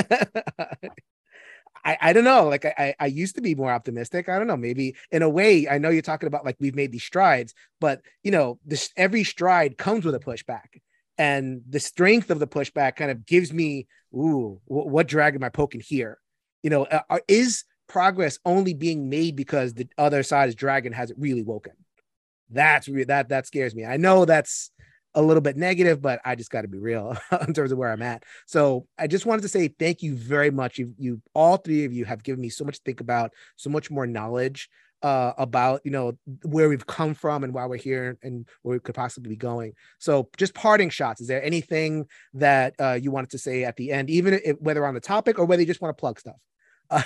[1.86, 2.48] I, I don't know.
[2.48, 4.30] Like I, I used to be more optimistic.
[4.30, 4.58] I don't know.
[4.58, 8.02] Maybe in a way, I know you're talking about like we've made these strides, but
[8.24, 10.82] you know, this every stride comes with a pushback,
[11.18, 15.44] and the strength of the pushback kind of gives me, ooh, what, what drag am
[15.44, 16.20] I poking here?
[16.62, 21.20] You know, uh, is progress only being made because the other side is dragon hasn't
[21.20, 21.74] really woken?
[22.50, 23.84] That's re- that that scares me.
[23.84, 24.72] I know that's
[25.16, 27.92] a little bit negative, but I just got to be real in terms of where
[27.92, 28.24] I'm at.
[28.46, 30.78] So I just wanted to say thank you very much.
[30.78, 33.70] You, you, all three of you have given me so much to think about, so
[33.70, 34.70] much more knowledge
[35.04, 38.80] uh, about you know where we've come from and why we're here and where we
[38.80, 39.74] could possibly be going.
[40.00, 41.20] So just parting shots.
[41.22, 44.86] Is there anything that uh, you wanted to say at the end, even if, whether
[44.86, 46.38] on the topic or whether you just want to plug stuff?
[46.90, 47.04] Uh,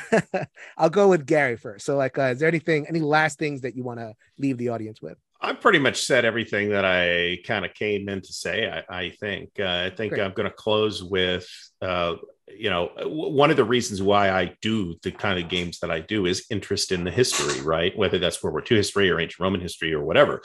[0.77, 1.85] I'll go with Gary first.
[1.85, 4.69] So, like, uh, is there anything, any last things that you want to leave the
[4.69, 5.17] audience with?
[5.39, 8.69] I pretty much said everything that I kind of came in to say.
[8.69, 9.51] I, I think.
[9.59, 10.23] Uh, I think Great.
[10.23, 11.47] I'm going to close with
[11.81, 12.15] uh,
[12.55, 15.99] you know, one of the reasons why I do the kind of games that I
[15.99, 17.97] do is interest in the history, right?
[17.97, 20.41] Whether that's World War II history or ancient Roman history or whatever.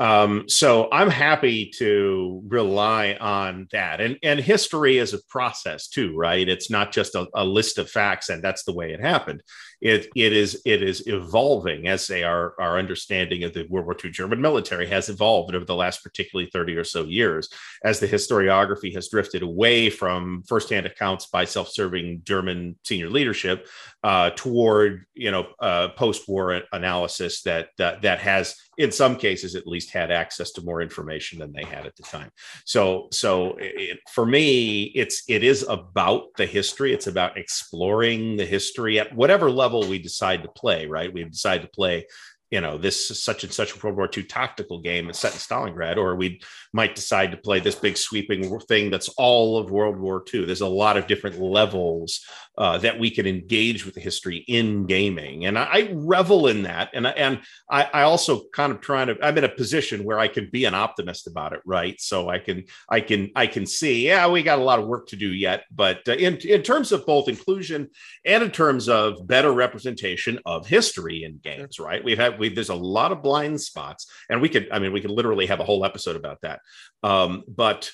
[0.00, 4.00] Um, so I'm happy to rely on that.
[4.00, 6.48] And, and history is a process too, right?
[6.48, 9.42] It's not just a, a list of facts and that's the way it happened.
[9.82, 13.96] It, it is it is evolving as say our, our understanding of the World War
[14.02, 17.48] II German military has evolved over the last particularly 30 or so years
[17.84, 23.68] as the historiography has drifted away from firsthand accounts by self-serving German senior leadership
[24.02, 29.66] uh, toward you know uh, post-war analysis that, that that has in some cases at
[29.66, 32.30] least had access to more information than they had at the time.
[32.64, 36.92] So so it, for me it's it is about the history.
[36.92, 41.12] It's about exploring the history at whatever level we decide to play right?
[41.12, 42.06] We decide to play
[42.50, 45.96] you know this such and such World War II tactical game is set in Stalingrad,
[45.96, 46.40] or we
[46.72, 50.44] might decide to play this big sweeping thing that's all of World War II.
[50.46, 52.24] There's a lot of different levels
[52.58, 56.64] uh, that we can engage with the history in gaming, and I, I revel in
[56.64, 56.90] that.
[56.92, 57.40] And and
[57.70, 59.16] I, I, also kind of trying to.
[59.24, 62.00] I'm in a position where I can be an optimist about it, right?
[62.00, 65.06] So I can I can I can see, yeah, we got a lot of work
[65.08, 67.90] to do yet, but uh, in in terms of both inclusion
[68.24, 72.02] and in terms of better representation of history in games, right?
[72.02, 75.00] We've had we there's a lot of blind spots, and we could I mean we
[75.00, 76.60] could literally have a whole episode about that.
[77.02, 77.90] Um, but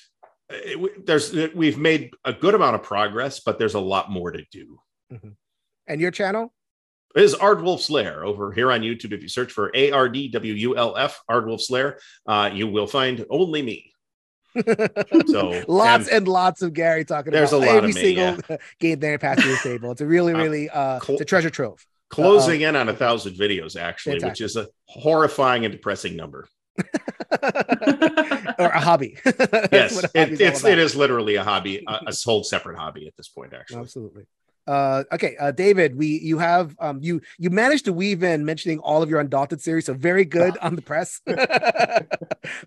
[0.49, 4.43] it, there's we've made a good amount of progress, but there's a lot more to
[4.51, 4.79] do.
[5.11, 5.29] Mm-hmm.
[5.87, 6.53] And your channel
[7.15, 9.13] is Ardwulf's Lair over here on YouTube.
[9.13, 12.67] If you search for A R D W U L F Ardwulf's Lair, uh, you
[12.67, 13.91] will find only me.
[15.27, 18.01] so lots and, and, lots of Gary talking there's about a lot every of me,
[18.01, 18.57] single yeah.
[18.79, 19.91] game there past the table.
[19.91, 21.85] It's a really, really uh, cl- it's a treasure trove.
[22.09, 24.31] Closing uh in on a thousand videos, actually, Fantastic.
[24.31, 26.47] which is a horrifying and depressing number.
[28.59, 29.17] or a hobby.
[29.25, 33.27] yes, it, it's it is literally a hobby, a, a whole separate hobby at this
[33.27, 33.53] point.
[33.53, 34.23] Actually, absolutely.
[34.67, 38.79] Uh, okay, uh, David, we you have um, you you managed to weave in mentioning
[38.79, 41.21] all of your Undaunted series, so very good on the press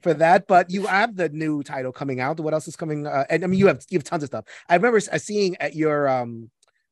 [0.01, 0.47] for that.
[0.49, 2.41] But you have the new title coming out.
[2.41, 3.07] What else is coming?
[3.07, 4.47] Uh, and I mean, you have you have tons of stuff.
[4.69, 6.51] I remember seeing at your um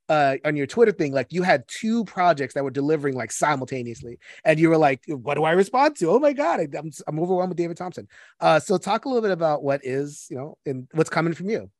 [0.08, 4.18] uh, on your Twitter thing, like you had two projects that were delivering like simultaneously,
[4.44, 7.20] and you were like, "What do I respond to?" Oh my god, I, am I'm
[7.20, 8.08] overwhelmed with David Thompson.
[8.40, 11.50] Uh, so talk a little bit about what is you know and what's coming from
[11.50, 11.70] you.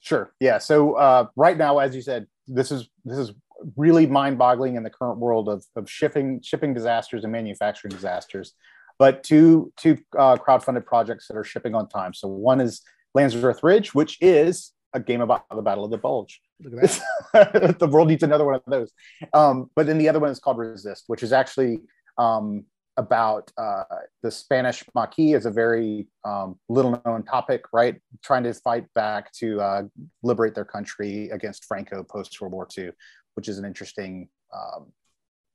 [0.00, 0.34] Sure.
[0.38, 0.58] Yeah.
[0.58, 3.32] So uh, right now, as you said, this is this is
[3.76, 8.52] really mind-boggling in the current world of, of shipping shipping disasters and manufacturing disasters.
[8.98, 12.12] But two two uh, crowdfunded projects that are shipping on time.
[12.12, 12.82] So one is
[13.16, 16.40] Lanzerath Ridge, which is a game about the Battle of the Bulge.
[16.60, 18.92] the world needs another one of those.
[19.32, 21.80] Um, but then the other one is called Resist, which is actually
[22.16, 22.64] um,
[22.96, 23.82] about uh,
[24.22, 28.00] the Spanish Maquis is a very um, little known topic, right?
[28.22, 29.82] Trying to fight back to uh,
[30.22, 32.90] liberate their country against Franco post World War II,
[33.34, 34.92] which is an interesting um,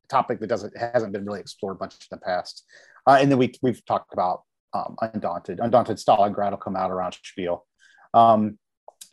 [0.10, 2.66] topic that doesn't hasn't been really explored much in the past.
[3.08, 4.44] Uh, and then we we've talked about
[4.74, 5.60] um, Undaunted.
[5.60, 7.66] Undaunted Stalingrad will come out around Spiel.
[8.14, 8.58] Um,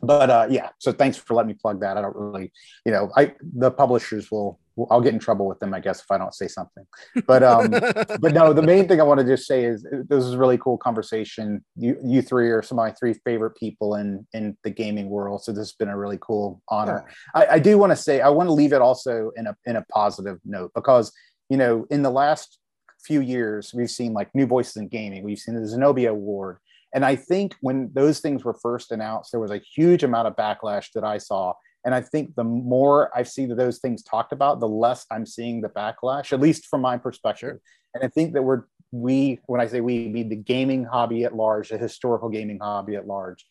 [0.01, 1.97] but uh, yeah, so thanks for letting me plug that.
[1.97, 2.51] I don't really,
[2.85, 4.59] you know, I the publishers will,
[4.91, 6.85] I'll get in trouble with them, I guess, if I don't say something.
[7.25, 7.71] But um,
[8.19, 10.59] but no, the main thing I want to just say is this is a really
[10.59, 11.63] cool conversation.
[11.75, 15.43] You you three are some of my three favorite people in in the gaming world,
[15.43, 17.05] so this has been a really cool honor.
[17.07, 17.41] Yeah.
[17.41, 19.77] I, I do want to say I want to leave it also in a in
[19.77, 21.11] a positive note because
[21.49, 22.59] you know in the last
[23.03, 25.23] few years we've seen like new voices in gaming.
[25.23, 26.57] We've seen the Zenobia Award
[26.93, 30.35] and I think when those things were first announced, there was a huge amount of
[30.35, 31.53] backlash that I saw.
[31.85, 35.25] And I think the more I see that those things talked about, the less I'm
[35.25, 37.39] seeing the backlash, at least from my perspective.
[37.49, 37.61] Sure.
[37.93, 41.35] And I think that we're we, when I say we, mean the gaming hobby at
[41.35, 43.45] large, the historical gaming hobby at large,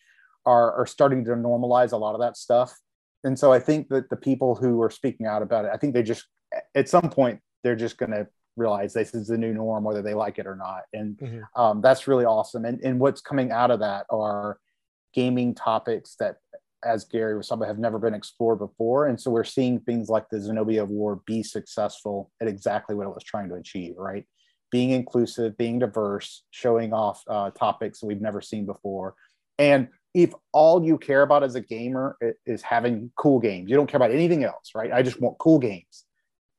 [0.46, 2.74] are are starting to normalize a lot of that stuff.
[3.24, 5.94] And so I think that the people who are speaking out about it, I think
[5.94, 6.26] they just
[6.74, 8.26] at some point they're just going to
[8.56, 10.82] realize this is the new norm, whether they like it or not.
[10.92, 11.60] And mm-hmm.
[11.60, 12.64] um, that's really awesome.
[12.64, 14.58] And, and what's coming out of that are
[15.14, 16.36] gaming topics that,
[16.84, 19.06] as Gary was talking have never been explored before.
[19.06, 23.14] And so we're seeing things like the Zenobia Award be successful at exactly what it
[23.14, 24.24] was trying to achieve, right?
[24.70, 29.14] Being inclusive, being diverse, showing off uh, topics we've never seen before.
[29.58, 32.16] And if all you care about as a gamer
[32.46, 34.92] is having cool games, you don't care about anything else, right?
[34.92, 36.04] I just want cool games.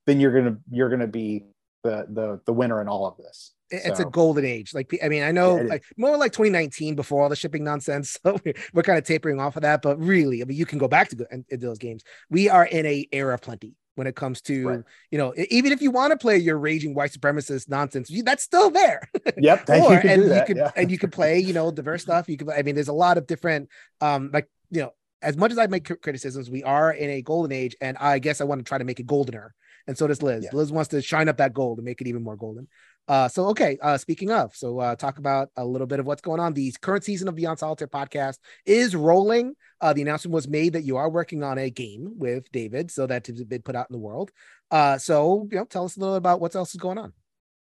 [0.06, 1.44] Then you're gonna you're gonna be
[1.82, 3.52] the the the winner in all of this.
[3.70, 4.06] It's so.
[4.06, 4.72] a golden age.
[4.72, 8.16] Like I mean, I know yeah, like more like 2019 before all the shipping nonsense.
[8.24, 9.82] So we're, we're kind of tapering off of that.
[9.82, 12.02] But really, I mean, you can go back to, into those games.
[12.30, 14.84] We are in a era of plenty when it comes to right.
[15.10, 18.44] you know even if you want to play your raging white supremacist nonsense you, that's
[18.44, 19.02] still there
[19.38, 20.70] yep or, you and that, you can yeah.
[20.76, 23.18] and you can play you know diverse stuff you can i mean there's a lot
[23.18, 23.68] of different
[24.00, 24.92] um like you know
[25.22, 28.40] as much as I make criticisms, we are in a golden age, and I guess
[28.40, 29.50] I want to try to make it goldener.
[29.88, 30.44] And so does Liz.
[30.44, 30.50] Yeah.
[30.52, 32.68] Liz wants to shine up that gold and make it even more golden.
[33.08, 33.78] Uh, so okay.
[33.80, 36.52] Uh, speaking of, so uh, talk about a little bit of what's going on.
[36.52, 38.36] The current season of Beyond Solitaire podcast
[38.66, 39.54] is rolling.
[39.80, 43.06] Uh, the announcement was made that you are working on a game with David, so
[43.06, 44.30] that has been put out in the world.
[44.70, 47.14] Uh, so you know, tell us a little about what else is going on.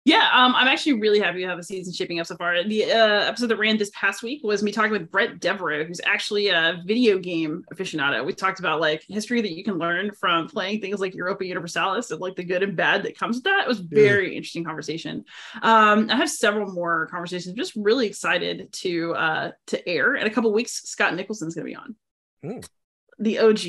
[0.06, 2.62] Yeah, um, I'm actually really happy to have a season shipping up so far.
[2.62, 6.00] The uh, episode that ran this past week was me talking with Bret Devereaux, who's
[6.04, 8.22] actually a video game aficionado.
[8.22, 12.10] We talked about like history that you can learn from playing things like Europa Universalis
[12.10, 13.62] and like the good and bad that comes with that.
[13.62, 14.36] It was very yeah.
[14.36, 15.24] interesting conversation.
[15.62, 17.52] Um, I have several more conversations.
[17.52, 20.16] I'm just really excited to uh, to air.
[20.16, 21.96] In a couple weeks, Scott Nicholson's going to be on.
[22.44, 22.68] Mm
[23.20, 23.60] the OG.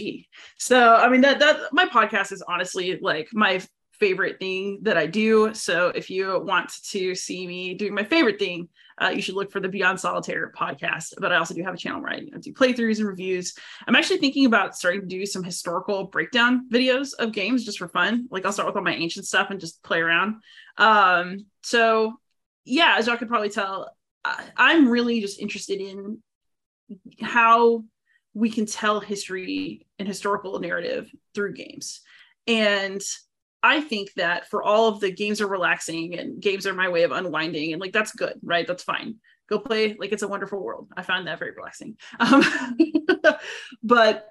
[0.58, 3.62] So I mean that that my podcast is honestly like my
[4.00, 5.54] favorite thing that I do.
[5.54, 8.70] So if you want to see me doing my favorite thing,
[9.02, 11.14] uh, you should look for the Beyond Solitaire podcast.
[11.20, 13.54] But I also do have a channel where I do playthroughs and reviews.
[13.88, 17.90] I'm actually thinking about starting to do some historical breakdown videos of games just for
[17.90, 18.28] fun.
[18.32, 20.36] Like I'll start with all my ancient stuff and just play around.
[20.78, 22.14] Um, so
[22.64, 26.20] yeah, as y'all could probably tell, I- I'm really just interested in
[27.22, 27.84] how
[28.34, 32.02] we can tell history and historical narrative through games.
[32.48, 33.02] And
[33.64, 37.04] I think that for all of the games are relaxing and games are my way
[37.04, 38.68] of unwinding, and like that's good, right?
[38.68, 39.16] That's fine.
[39.50, 40.90] Go play like it's a wonderful world.
[40.96, 41.98] I found that very relaxing.
[42.20, 42.44] Um,
[43.84, 44.28] but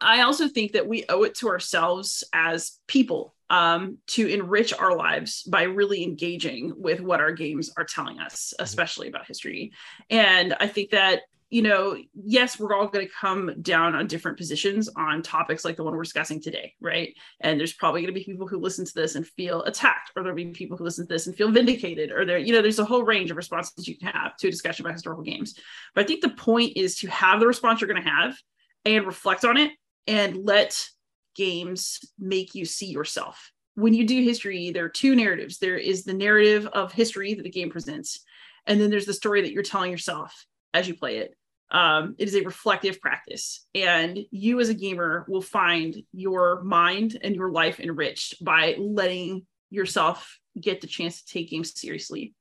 [0.00, 4.96] I also think that we owe it to ourselves as people um, to enrich our
[4.96, 8.62] lives by really engaging with what our games are telling us, mm-hmm.
[8.62, 9.72] especially about history.
[10.10, 14.36] And I think that you know, yes, we're all going to come down on different
[14.36, 17.16] positions on topics like the one we're discussing today, right?
[17.40, 20.22] And there's probably going to be people who listen to this and feel attacked, or
[20.22, 22.78] there'll be people who listen to this and feel vindicated, or there, you know, there's
[22.78, 25.54] a whole range of responses you can have to a discussion about historical games.
[25.94, 28.36] But I think the point is to have the response you're going to have
[28.84, 29.72] and reflect on it
[30.06, 30.86] and let
[31.34, 33.52] games make you see yourself.
[33.74, 35.58] When you do history, there are two narratives.
[35.58, 38.20] There is the narrative of history that the game presents,
[38.66, 40.44] and then there's the story that you're telling yourself
[40.74, 41.34] as you play it
[41.70, 47.18] um, it is a reflective practice and you as a gamer will find your mind
[47.22, 52.34] and your life enriched by letting yourself get the chance to take games seriously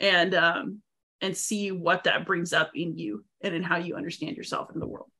[0.00, 0.82] and um,
[1.20, 4.80] and see what that brings up in you and in how you understand yourself in
[4.80, 5.10] the world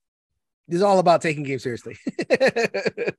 [0.69, 1.97] this is all about taking games seriously.
[2.19, 3.15] the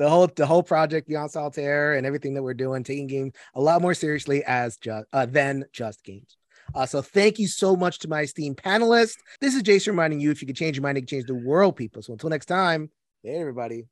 [0.00, 3.80] whole the whole project Beyond Solitaire and everything that we're doing, taking games a lot
[3.80, 6.36] more seriously as just uh, than just games.
[6.74, 9.16] Uh, so thank you so much to my esteemed panelists.
[9.40, 11.34] This is Jason reminding you if you could change your mind, you can change the
[11.34, 12.02] world, people.
[12.02, 12.90] So until next time,
[13.22, 13.86] hey, everybody.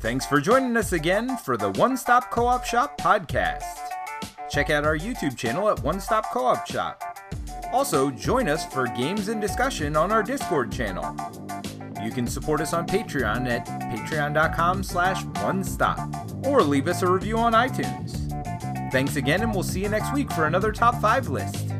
[0.00, 3.64] Thanks for joining us again for the One Stop Co op Shop podcast.
[4.48, 7.02] Check out our YouTube channel at One Stop Co op Shop.
[7.72, 11.16] Also, join us for games and discussion on our Discord channel.
[12.02, 15.98] You can support us on Patreon at patreon.com slash one stop
[16.46, 18.25] or leave us a review on iTunes.
[18.96, 21.75] Thanks again, and we'll see you next week for another top five list.